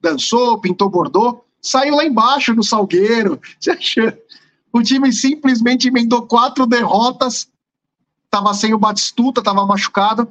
[0.00, 3.40] Dançou, pintou bordô, saiu lá embaixo no Salgueiro.
[3.58, 4.18] Você acha?
[4.72, 7.50] O time simplesmente emendou quatro derrotas.
[8.30, 10.30] Tava sem o Batistuta, tava machucado.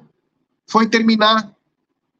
[0.65, 1.53] Foi terminar.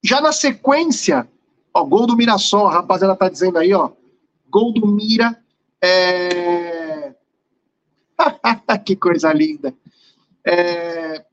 [0.03, 1.27] Já na sequência,
[1.73, 3.91] ó, gol do Mirassol, a rapaziada tá dizendo aí, ó.
[4.49, 5.41] Gol do Mira.
[5.81, 7.13] É...
[8.85, 9.73] que coisa linda.
[10.45, 11.23] É,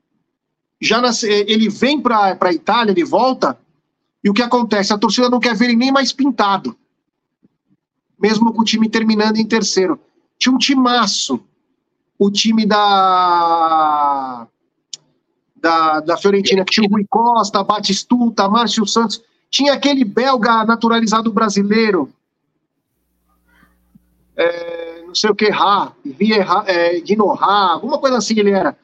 [0.81, 3.57] já ele vem para a Itália, ele volta,
[4.23, 4.93] e o que acontece?
[4.93, 6.77] A torcida não quer ver ele nem mais pintado.
[8.19, 9.99] Mesmo com o time terminando em terceiro.
[10.37, 11.39] Tinha um timaço.
[12.19, 14.47] O time da,
[15.55, 19.21] da, da Fiorentina, que tinha o Rui Costa, Batistuta, Márcio Santos.
[19.49, 22.11] Tinha aquele belga naturalizado brasileiro.
[24.35, 28.77] É, não sei o que, Ra, Vieira, é, Guinorra, alguma coisa assim ele era.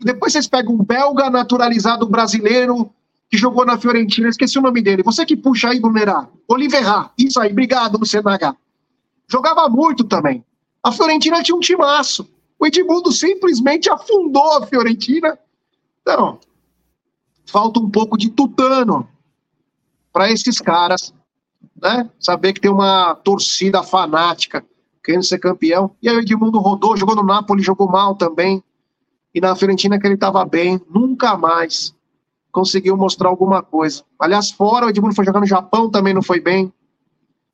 [0.00, 2.92] Depois vocês pegam um belga naturalizado brasileiro
[3.30, 5.02] que jogou na Fiorentina, esqueci o nome dele.
[5.02, 6.28] Você que puxa aí, Brunerá.
[6.48, 8.56] Oliver Ra, isso aí, obrigado, Luciano H.
[9.28, 10.44] Jogava muito também.
[10.82, 12.28] A Fiorentina tinha um timaço.
[12.58, 15.38] O Edmundo simplesmente afundou a Fiorentina.
[16.02, 16.40] Então,
[17.46, 19.08] falta um pouco de tutano
[20.12, 21.14] para esses caras,
[21.80, 22.10] né?
[22.18, 24.64] Saber que tem uma torcida fanática
[25.04, 25.94] querendo ser campeão.
[26.02, 28.62] E aí o Edmundo rodou, jogou no Napoli, jogou mal também.
[29.34, 31.94] E na Fiorentina que ele estava bem, nunca mais
[32.50, 34.02] conseguiu mostrar alguma coisa.
[34.18, 36.72] Aliás, fora, o Edmundo foi jogar no Japão, também não foi bem.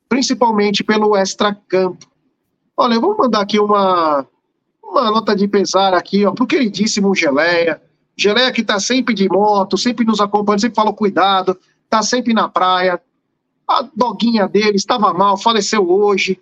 [0.08, 2.06] Principalmente pelo extra-campo.
[2.76, 4.26] Olha, vamos mandar aqui uma,
[4.82, 7.80] uma nota de pesar aqui, ó, pro queridíssimo Geleia.
[8.16, 11.58] Geleia que tá sempre de moto, sempre nos acompanhando, sempre fala cuidado,
[11.90, 13.00] tá sempre na praia.
[13.68, 16.40] A doguinha dele estava mal, faleceu hoje.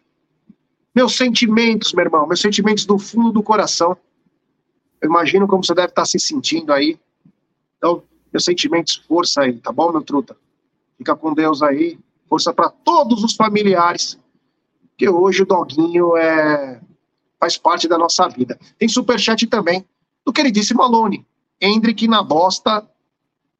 [0.95, 3.97] Meus sentimentos, meu irmão, meus sentimentos do fundo do coração.
[5.05, 6.99] Eu imagino como você deve estar se sentindo aí.
[7.77, 8.03] Então,
[8.33, 10.35] meus sentimentos, força aí, tá bom, meu truta?
[10.97, 11.99] Fica com Deus aí.
[12.27, 14.19] Força para todos os familiares.
[14.97, 16.81] Que hoje o doguinho é
[17.39, 18.59] faz parte da nossa vida.
[18.79, 19.85] Tem superchat também
[20.25, 21.27] do queridíssimo Alone.
[21.61, 22.89] Hendrick na bosta,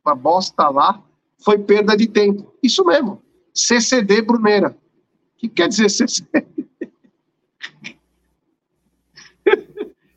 [0.03, 1.03] na bosta lá,
[1.45, 2.55] foi perda de tempo.
[2.63, 3.21] Isso mesmo.
[3.53, 4.71] CCD Bruneira.
[4.71, 6.47] O que quer dizer CCD?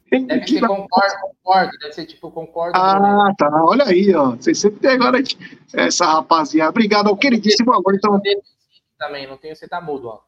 [0.09, 2.77] Deve ser concordo, concordo, deve ser tipo concordo.
[2.77, 3.49] Ah, tá.
[3.65, 4.31] Olha aí, ó.
[4.31, 5.21] Vocês sempre tem agora
[5.73, 6.69] essa rapaziada.
[6.69, 7.95] Obrigado ao queridíssimo amor.
[7.95, 8.21] Então...
[8.97, 10.19] Também, não tenho, você tá mudo, ó.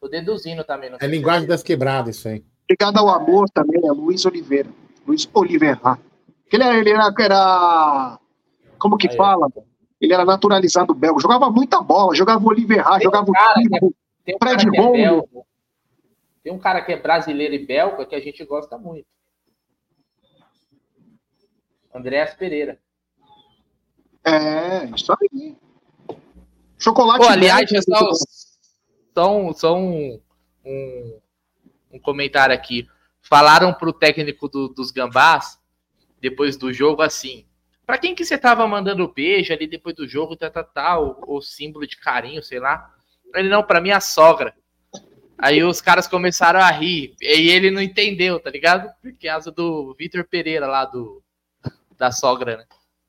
[0.00, 0.90] Tô deduzindo também.
[1.00, 2.44] É linguagem das quebradas, isso aí.
[2.64, 4.68] Obrigado ao amor também, a Luiz Oliveira.
[5.06, 5.98] Luiz Oliveira.
[6.52, 8.18] Ele era, ele era, era
[8.78, 9.48] como que aí, fala?
[10.00, 11.20] Ele era naturalizado belga.
[11.20, 15.42] Jogava muita bola, jogava o Oliveira, jogava o tipo, tem um Fred é
[16.42, 19.06] Tem um cara que é brasileiro e belga que a gente gosta muito.
[21.94, 22.78] Andréas Pereira.
[24.24, 25.56] É, isso aí.
[26.78, 27.24] Chocolate.
[27.24, 28.10] Pô, aliás, só,
[29.14, 30.20] só, um, só um,
[30.64, 31.20] um,
[31.92, 32.88] um, comentário aqui.
[33.20, 35.58] Falaram pro técnico do, dos Gambás,
[36.20, 37.44] depois do jogo, assim.
[37.86, 41.36] Para quem que você tava mandando beijo ali depois do jogo, tá, tá, tá, o,
[41.36, 42.94] o símbolo de carinho, sei lá.
[43.34, 44.54] Ele, não, para mim a sogra.
[45.36, 47.14] Aí os caras começaram a rir.
[47.20, 48.92] E ele não entendeu, tá ligado?
[49.02, 51.22] Porque é asa do Vitor Pereira lá do,
[52.00, 52.64] da sogra, né?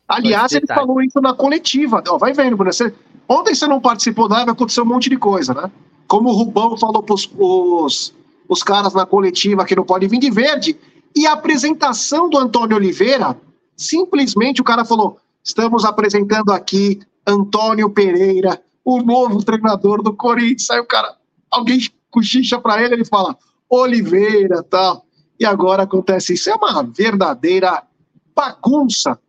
[0.07, 2.03] Aliás, ele falou isso na coletiva.
[2.09, 2.73] Ó, vai vendo, Bruno.
[2.73, 2.93] Você...
[3.27, 5.71] Ontem você não participou da live, aconteceu um monte de coisa, né?
[6.05, 8.13] Como o Rubão falou pros os,
[8.49, 10.77] os caras na coletiva que não podem vir de verde.
[11.15, 13.37] E a apresentação do Antônio Oliveira,
[13.77, 20.69] simplesmente o cara falou: estamos apresentando aqui Antônio Pereira, o novo treinador do Corinthians.
[20.69, 21.15] Aí o cara,
[21.49, 21.79] alguém
[22.09, 23.37] cochicha para ele, ele fala
[23.69, 25.05] Oliveira tal.
[25.39, 26.49] E agora acontece isso.
[26.49, 27.81] É uma verdadeira
[28.35, 29.19] bagunça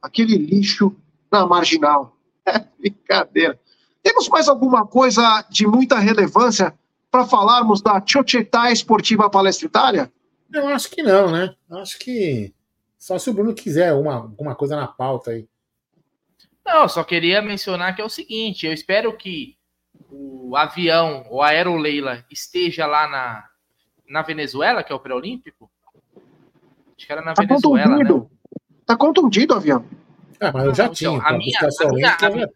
[0.00, 0.94] aquele lixo
[1.30, 2.14] na marginal.
[2.48, 3.58] É brincadeira.
[4.04, 6.72] Temos mais alguma coisa de muita relevância
[7.10, 10.12] para falarmos da Società Esportiva Palestra Itália?
[10.52, 11.56] Eu acho que não, né?
[11.68, 12.54] Acho que
[12.96, 15.48] só se o Bruno quiser uma, alguma coisa na pauta aí.
[16.64, 19.56] Não, só queria mencionar que é o seguinte: eu espero que
[20.10, 23.44] o avião, o Aeroleila, esteja lá na,
[24.08, 25.70] na Venezuela, que é o pré-olímpico,
[26.96, 28.18] Acho que era na tá Venezuela, contundido.
[28.18, 28.70] né?
[28.86, 29.84] Tá contundido o avião.
[30.40, 31.10] Ah, mas eu já então, tinha.
[31.10, 32.48] A minha, a minha, a minha,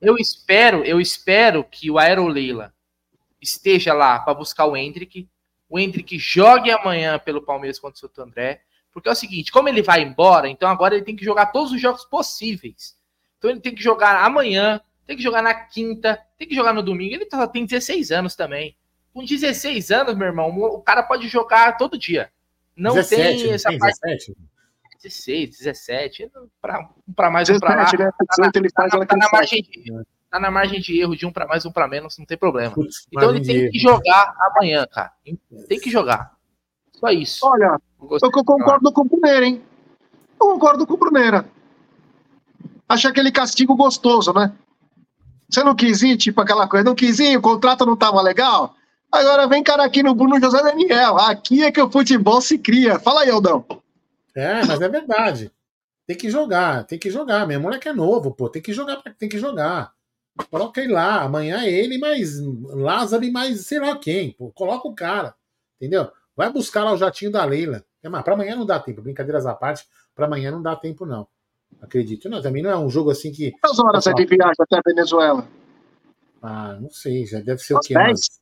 [0.00, 2.72] eu espero, eu espero que o Aeroleila
[3.40, 5.28] esteja lá para buscar o Hendrick.
[5.68, 8.62] O Hendrick jogue amanhã pelo Palmeiras contra o Santo André.
[8.92, 11.70] Porque é o seguinte, como ele vai embora, então agora ele tem que jogar todos
[11.72, 12.96] os jogos possíveis.
[13.38, 16.82] Então ele tem que jogar amanhã, tem que jogar na quinta, tem que jogar no
[16.82, 17.14] domingo.
[17.14, 18.76] Ele tá, tem 16 anos também.
[19.12, 22.30] Com 16 anos, meu irmão, o cara pode jogar todo dia.
[22.76, 24.00] Não 17, tem essa tem parte.
[24.00, 24.36] 17?
[25.02, 27.90] 16, 17, para mais 17, um para lá.
[27.98, 28.10] Né?
[28.12, 29.92] Tá, ele faz tá, tá na margem de,
[30.30, 32.74] tá na margem de erro de um para mais, um para menos, não tem problema.
[32.74, 35.12] Putz, então ele tem que jogar amanhã, cara.
[35.68, 36.32] Tem que jogar.
[36.92, 37.46] Só isso.
[37.46, 39.62] Olha, eu concordo com o Bruneira, hein?
[40.38, 41.46] Eu concordo com o Bruneira.
[42.86, 44.52] Acho aquele castigo gostoso, né?
[45.48, 48.74] Você não quis ir, tipo aquela coisa, não quis ir, o contrato não tava legal?
[49.10, 51.16] Agora vem cara aqui no Bruno José Daniel.
[51.18, 52.98] Aqui é que o futebol se cria.
[52.98, 53.64] Fala aí, Aldão.
[54.34, 55.50] É, mas é verdade.
[56.06, 57.46] Tem que jogar, tem que jogar.
[57.46, 58.48] Meu moleque é novo, pô.
[58.48, 59.92] Tem que jogar, tem que jogar.
[60.50, 61.22] Coloca ele lá.
[61.22, 64.32] Amanhã é ele, mais Lázaro e mais sei lá quem.
[64.32, 64.50] Pô.
[64.52, 65.34] Coloca o cara.
[65.76, 66.10] Entendeu?
[66.36, 67.84] Vai buscar lá o jatinho da Leila.
[68.02, 69.02] É, mas pra amanhã não dá tempo.
[69.02, 71.26] Brincadeiras à parte, pra amanhã não dá tempo, não.
[71.80, 72.28] Acredito.
[72.28, 73.52] Não, também não é um jogo assim que.
[73.52, 75.46] Quantas horas é de viagem até a Venezuela?
[76.42, 77.26] Ah, não sei.
[77.26, 77.94] Já deve ser As o quê?
[77.94, 78.40] 10?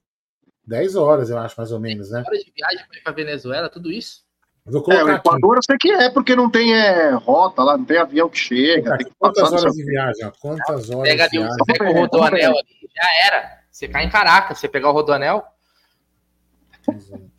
[0.68, 2.22] 10 horas, eu acho, mais ou menos, né?
[2.26, 4.26] Hora de viagem para ir para Venezuela, tudo isso?
[4.66, 5.28] Vou É, o colocar aqui.
[5.28, 8.38] Equador eu sei que é, porque não tem é, rota lá, não tem avião que
[8.38, 8.98] chega.
[8.98, 10.26] Tem que Quantas horas de viagem?
[10.26, 10.32] ó?
[10.38, 11.56] Quantas horas Pega, de viagem?
[11.56, 13.58] você pega o rodoanel ali, já era.
[13.70, 15.42] Você cai em Caracas, você pegar o rodoanel.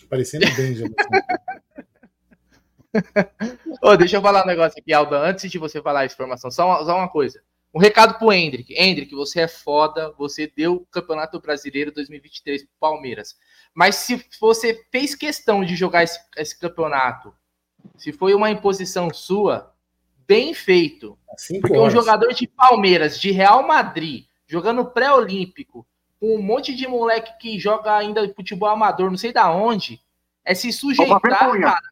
[0.10, 0.86] Parecendo já.
[3.84, 5.20] Ô, deixa eu falar um negócio aqui, Alda.
[5.20, 7.40] Antes de você falar essa informação, só uma, só uma coisa.
[7.74, 8.74] Um recado pro Hendrick.
[8.74, 10.14] Hendrick, você é foda.
[10.18, 13.38] Você deu o Campeonato Brasileiro 2023 pro Palmeiras.
[13.74, 17.34] Mas se você fez questão de jogar esse, esse campeonato,
[17.98, 19.74] se foi uma imposição sua,
[20.28, 21.18] bem feito.
[21.38, 25.86] Cinco Porque um jogador de Palmeiras, de Real Madrid, jogando pré-olímpico,
[26.20, 30.02] com um monte de moleque que joga ainda futebol amador, não sei da onde,
[30.44, 31.62] é se sujeitar, vergonha.
[31.62, 31.90] cara.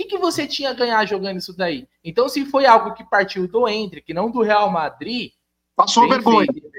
[0.00, 1.86] O que, que você tinha a ganhar jogando isso daí?
[2.02, 5.32] Então, se foi algo que partiu do Hendrick, não do Real Madrid,
[5.76, 6.46] Passou vergonha.
[6.50, 6.70] feito.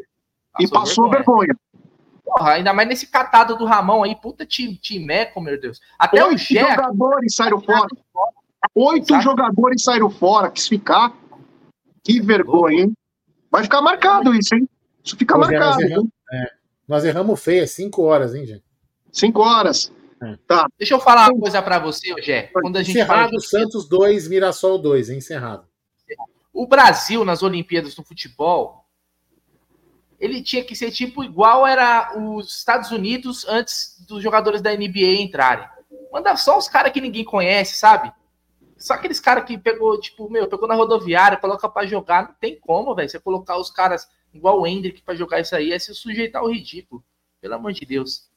[0.59, 1.55] E passou vergonha.
[2.24, 5.80] Porra, ainda mais nesse catado do Ramon aí, puta time, timeco, meu Deus.
[5.99, 7.88] Até o Oito Gé, jogadores saíram fora.
[8.74, 9.24] Oito Exato.
[9.24, 10.49] jogadores saíram fora.
[10.49, 11.13] Quis ficar.
[12.03, 12.93] Que vergonha, hein?
[13.51, 14.67] Vai ficar marcado isso, hein?
[15.03, 15.84] Isso fica Pois é, nós marcado.
[15.91, 16.51] erramos, é.
[16.88, 18.63] Nós erramos feio, é cinco horas, hein, gente?
[19.11, 19.91] Cinco horas.
[20.78, 22.43] Deixa eu falar uma coisa pra você, Gé.
[22.53, 25.17] Quando a gente fala Encerrado, de Santos 2, Mirassol 2, hein?
[25.17, 25.67] Encerrado.
[26.53, 28.86] o Brasil nas Olimpíadas do futebol,
[30.19, 35.22] ele tinha que ser tipo igual era os Estados Unidos antes dos jogadores da NBA
[35.22, 35.67] entrarem.
[36.11, 38.13] Manda só os caras que ninguém conhece, sabe?
[38.78, 42.59] Só aqueles caras que pegou, tipo, meu, pegou na rodoviária, coloca pra jogar, não tem
[42.59, 43.09] como, velho.
[43.09, 46.51] Você colocar os caras igual o Hendrick pra jogar isso aí, é se sujeitar ao
[46.51, 47.03] ridículo.
[47.39, 48.30] Pelo amor de Deus.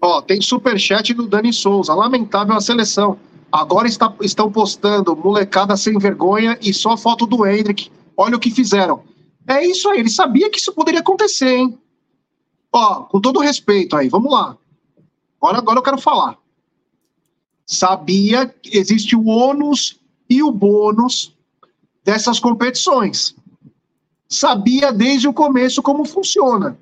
[0.00, 1.94] Ó, tem superchat do Dani Souza.
[1.94, 3.18] Lamentável a seleção.
[3.50, 7.90] Agora está- estão postando molecada sem vergonha e só foto do Hendrick.
[8.16, 9.02] Olha o que fizeram.
[9.46, 11.78] É isso aí, ele sabia que isso poderia acontecer, hein?
[12.72, 14.56] Ó, com todo respeito aí, vamos lá.
[15.40, 16.38] Agora, agora eu quero falar.
[17.66, 21.36] Sabia que existe o ônus e o bônus
[22.04, 23.34] dessas competições.
[24.28, 26.78] Sabia desde o começo como funciona.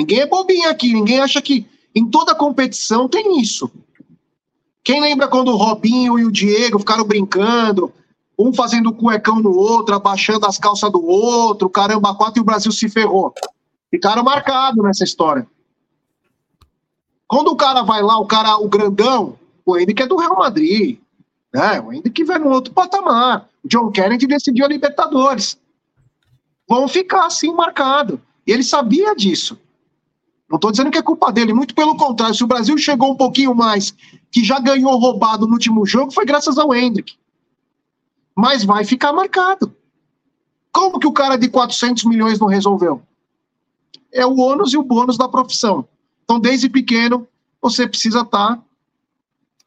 [0.00, 3.70] Ninguém é bobinho aqui, ninguém acha que em toda competição tem isso.
[4.82, 7.92] Quem lembra quando o Robinho e o Diego ficaram brincando,
[8.38, 12.72] um fazendo cuecão no outro, abaixando as calças do outro, caramba, quatro e o Brasil
[12.72, 13.34] se ferrou.
[13.90, 15.46] Ficaram marcados nessa história.
[17.28, 20.98] Quando o cara vai lá, o cara, o grandão, o Henrique é do Real Madrid,
[21.52, 21.78] né?
[21.78, 23.50] O Henrique vai no outro patamar.
[23.62, 25.58] O John Kennedy decidiu a Libertadores.
[26.66, 28.18] Vão ficar assim marcado.
[28.46, 29.58] E ele sabia disso.
[30.50, 32.34] Não estou dizendo que é culpa dele, muito pelo contrário.
[32.34, 33.94] Se o Brasil chegou um pouquinho mais,
[34.32, 37.16] que já ganhou roubado no último jogo, foi graças ao Hendrick.
[38.34, 39.72] Mas vai ficar marcado.
[40.72, 43.00] Como que o cara de 400 milhões não resolveu?
[44.12, 45.86] É o ônus e o bônus da profissão.
[46.24, 47.28] Então, desde pequeno,
[47.62, 48.60] você precisa estar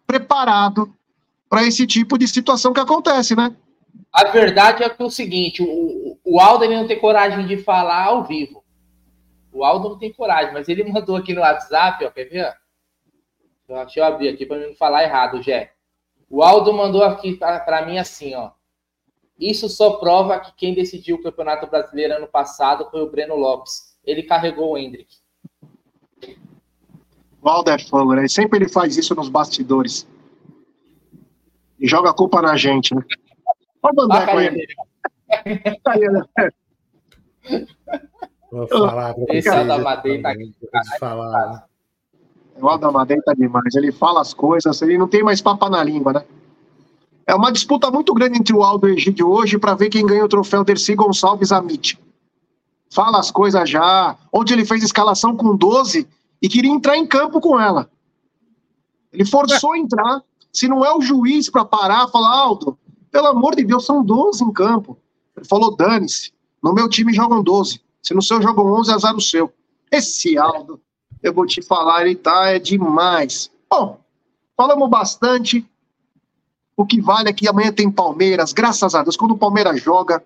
[0.06, 0.94] preparado
[1.50, 3.56] para esse tipo de situação que acontece, né?
[4.12, 7.58] A verdade é que é o seguinte, o, o Aldo ele não tem coragem de
[7.58, 8.63] falar ao vivo.
[9.54, 12.58] O Aldo não tem coragem, mas ele mandou aqui no WhatsApp, ó, quer ver?
[13.68, 15.74] Deixa eu abrir aqui para não falar errado, Jé.
[16.28, 18.52] O Aldo mandou aqui para mim assim, ó.
[19.40, 23.96] Isso só prova que quem decidiu o Campeonato Brasileiro ano passado foi o Breno Lopes.
[24.04, 25.18] Ele carregou o Hendrick.
[27.42, 28.28] O Aldo é fogo, né?
[28.28, 30.08] Sempre ele faz isso nos bastidores.
[31.80, 33.04] E joga a culpa na gente, né?
[33.84, 34.56] A Bandeco carinha aí.
[34.56, 34.76] dele.
[35.86, 36.24] Aí, né?
[38.54, 40.36] Vou falar pra Esse vocês, é o da Madeira,
[40.72, 41.66] tá falar?
[42.62, 43.74] O Aldo Amadei tá demais.
[43.74, 46.24] Ele fala as coisas, ele não tem mais papo na língua, né?
[47.26, 50.06] É uma disputa muito grande entre o Aldo e o Egídio hoje para ver quem
[50.06, 52.00] ganha o troféu Dercy Gonçalves Amit.
[52.92, 54.16] Fala as coisas já.
[54.32, 56.08] Ontem ele fez escalação com 12
[56.40, 57.90] e queria entrar em campo com ela.
[59.12, 60.22] Ele forçou a entrar.
[60.52, 62.78] Se não é o juiz para parar, falar, Aldo,
[63.12, 64.96] pelo amor de Deus, são 12 em campo.
[65.36, 66.32] Ele falou, dane-se.
[66.62, 67.82] No meu time jogam 12.
[68.04, 69.52] Se no seu jogam 11, azar o seu.
[69.90, 70.82] Esse Aldo,
[71.22, 73.50] eu vou te falar, ele tá é demais.
[73.70, 74.02] Bom,
[74.58, 75.66] falamos bastante.
[76.76, 79.16] O que vale é que amanhã tem Palmeiras, graças a Deus.
[79.16, 80.24] Quando o Palmeiras joga,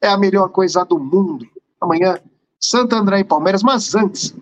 [0.00, 1.48] é a melhor coisa do mundo.
[1.80, 2.20] Amanhã,
[2.60, 3.62] Santo André e Palmeiras.
[3.62, 4.34] Mas antes,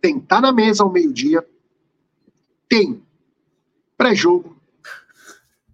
[0.00, 1.44] tem Tá na Mesa ao meio-dia.
[2.68, 3.02] Tem
[3.96, 4.56] pré-jogo.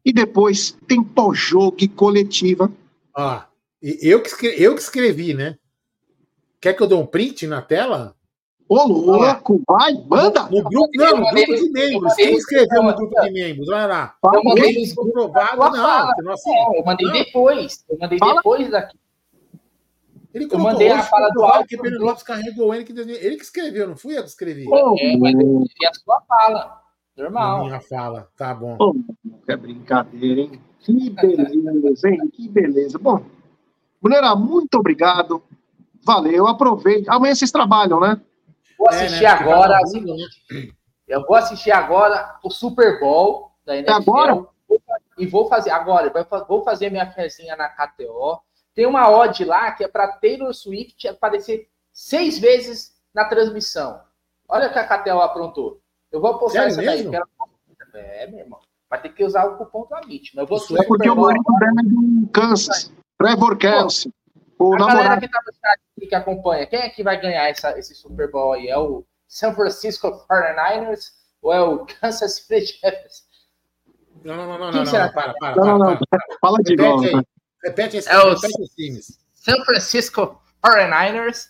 [0.05, 2.73] E depois tem pós-jogo e coletiva.
[3.83, 5.59] E eu que, escrevi, eu que escrevi, né?
[6.61, 8.15] Quer que eu dê um print na tela?
[8.69, 10.43] Ô, louco, vai, manda!
[10.51, 12.15] No grupo, não, no grupo de membros.
[12.15, 13.69] Quem escreveu no grupo de membros?
[13.71, 14.15] Olha lá.
[14.23, 15.73] Eu mandei comprovado, não.
[15.73, 16.15] fala.
[16.47, 17.13] É, eu mandei não.
[17.15, 17.85] depois.
[17.89, 18.35] Eu mandei Fala.
[18.35, 18.99] depois daqui.
[20.35, 22.05] Ele Eu mandei a fala do áudio que Pedro.
[22.05, 24.65] Lopes carregou ele, que ele que escreveu, não fui eu que escrevi.
[24.65, 26.83] É, mas eu vi a sua fala.
[27.17, 27.65] Normal.
[27.65, 28.77] Minha fala, tá bom.
[28.79, 30.61] Ô, que é brincadeira, hein?
[30.81, 32.31] Que beleza, hein?
[32.33, 32.99] Que beleza.
[32.99, 33.23] Bom,
[34.01, 35.43] Brunera, muito obrigado.
[36.09, 37.05] Valeu, aproveite.
[37.11, 38.19] Amanhã vocês trabalham, né?
[38.79, 39.79] Vou É, assistir né, porque agora.
[39.79, 40.69] né?
[41.07, 43.93] Eu vou assistir agora o Super Bowl da NFL.
[43.93, 44.47] agora?
[45.19, 46.11] E vou fazer agora.
[46.49, 48.41] Vou fazer minha fezinha na KTO.
[48.75, 54.01] Tem uma odd lá que é para Taylor Swift aparecer seis vezes na transmissão.
[54.49, 55.81] Olha o que a KTO aprontou.
[56.11, 56.87] Eu vou postar essa daí.
[57.05, 57.11] mesmo?
[57.11, 57.27] que ela-
[57.95, 58.61] É, meu irmão.
[58.89, 60.35] Vai ter que usar o cupom do Amit.
[60.35, 62.91] Mas eu vou É porque o marido dela é do Kansas.
[63.19, 64.11] Trevor Kelsey.
[64.59, 65.21] O A galera namorado.
[65.21, 68.53] que tá no chat que acompanha, quem é que vai ganhar essa, esse Super Bowl
[68.53, 68.69] aí?
[68.69, 73.27] É o San Francisco 49ers ou é o Kansas City Chiefs?
[74.25, 75.07] Não, não, não, não, não, será?
[75.07, 75.99] não, para, para, Não, não, para, não.
[76.11, 76.39] para.
[76.41, 77.05] Fala de Repete novo.
[77.19, 77.25] aí.
[77.65, 79.19] Repete esse, É os- repete os times.
[79.35, 81.49] San Francisco 49ers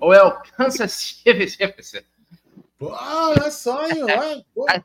[0.00, 2.04] ou é o Kansas City Chiefs?
[2.78, 4.80] Pô, olha só, hein, olha, pô, Ah, é.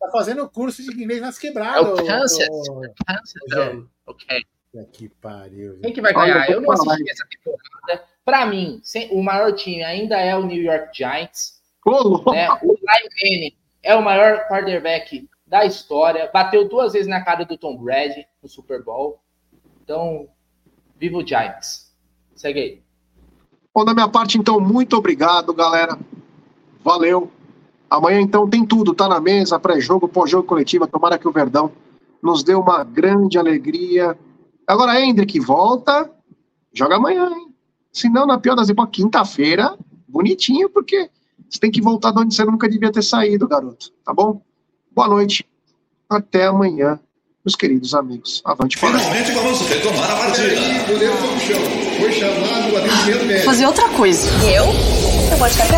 [0.00, 1.86] tá fazendo curso de inglês nas É quebradas.
[2.00, 2.48] o Kansas.
[3.06, 4.44] Kansas, ok.
[4.92, 5.78] Que pariu.
[5.80, 6.50] Quem que vai Olha, ganhar?
[6.50, 8.04] eu não assisti essa temporada.
[8.24, 11.60] Pra mim, o maior time ainda é o New York Giants.
[12.32, 12.48] Né?
[12.50, 16.30] O Ryan Manning é o maior quarterback da história.
[16.32, 19.20] Bateu duas vezes na cara do Tom Brady no Super Bowl.
[19.82, 20.26] Então,
[20.96, 21.92] viva o Giants.
[22.34, 22.82] Segue aí.
[23.74, 25.98] Bom, da minha parte, então, muito obrigado, galera.
[26.82, 27.30] Valeu.
[27.90, 30.86] Amanhã, então, tem tudo, tá na mesa, pré-jogo, pós-jogo coletiva.
[30.86, 31.70] Tomara que o Verdão
[32.22, 34.18] nos dê uma grande alegria.
[34.66, 36.10] Agora, Hendrick, volta,
[36.72, 37.53] joga amanhã, hein?
[37.94, 39.78] Se não, na pior das hipóteses, quinta-feira,
[40.08, 41.08] bonitinho, porque
[41.48, 43.92] você tem que voltar de onde você nunca devia ter saído, garoto.
[44.04, 44.42] Tá bom?
[44.92, 45.46] Boa noite.
[46.10, 46.98] Até amanhã,
[47.44, 48.42] meus queridos amigos.
[48.44, 50.56] Avante para Finalmente vamos retomar a partida.
[50.86, 51.60] Foi no chão.
[52.00, 53.44] Foi chamado o atendimento médico.
[53.44, 54.28] Fazer outra coisa.
[54.44, 54.64] Eu?
[55.30, 55.76] Eu vou de KTO.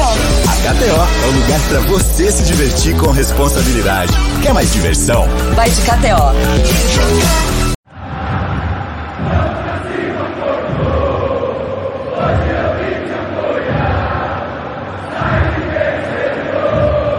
[0.49, 4.13] A KTO é o lugar para você se divertir com responsabilidade.
[4.43, 5.27] Quer mais diversão?
[5.55, 7.66] Vai de KTO.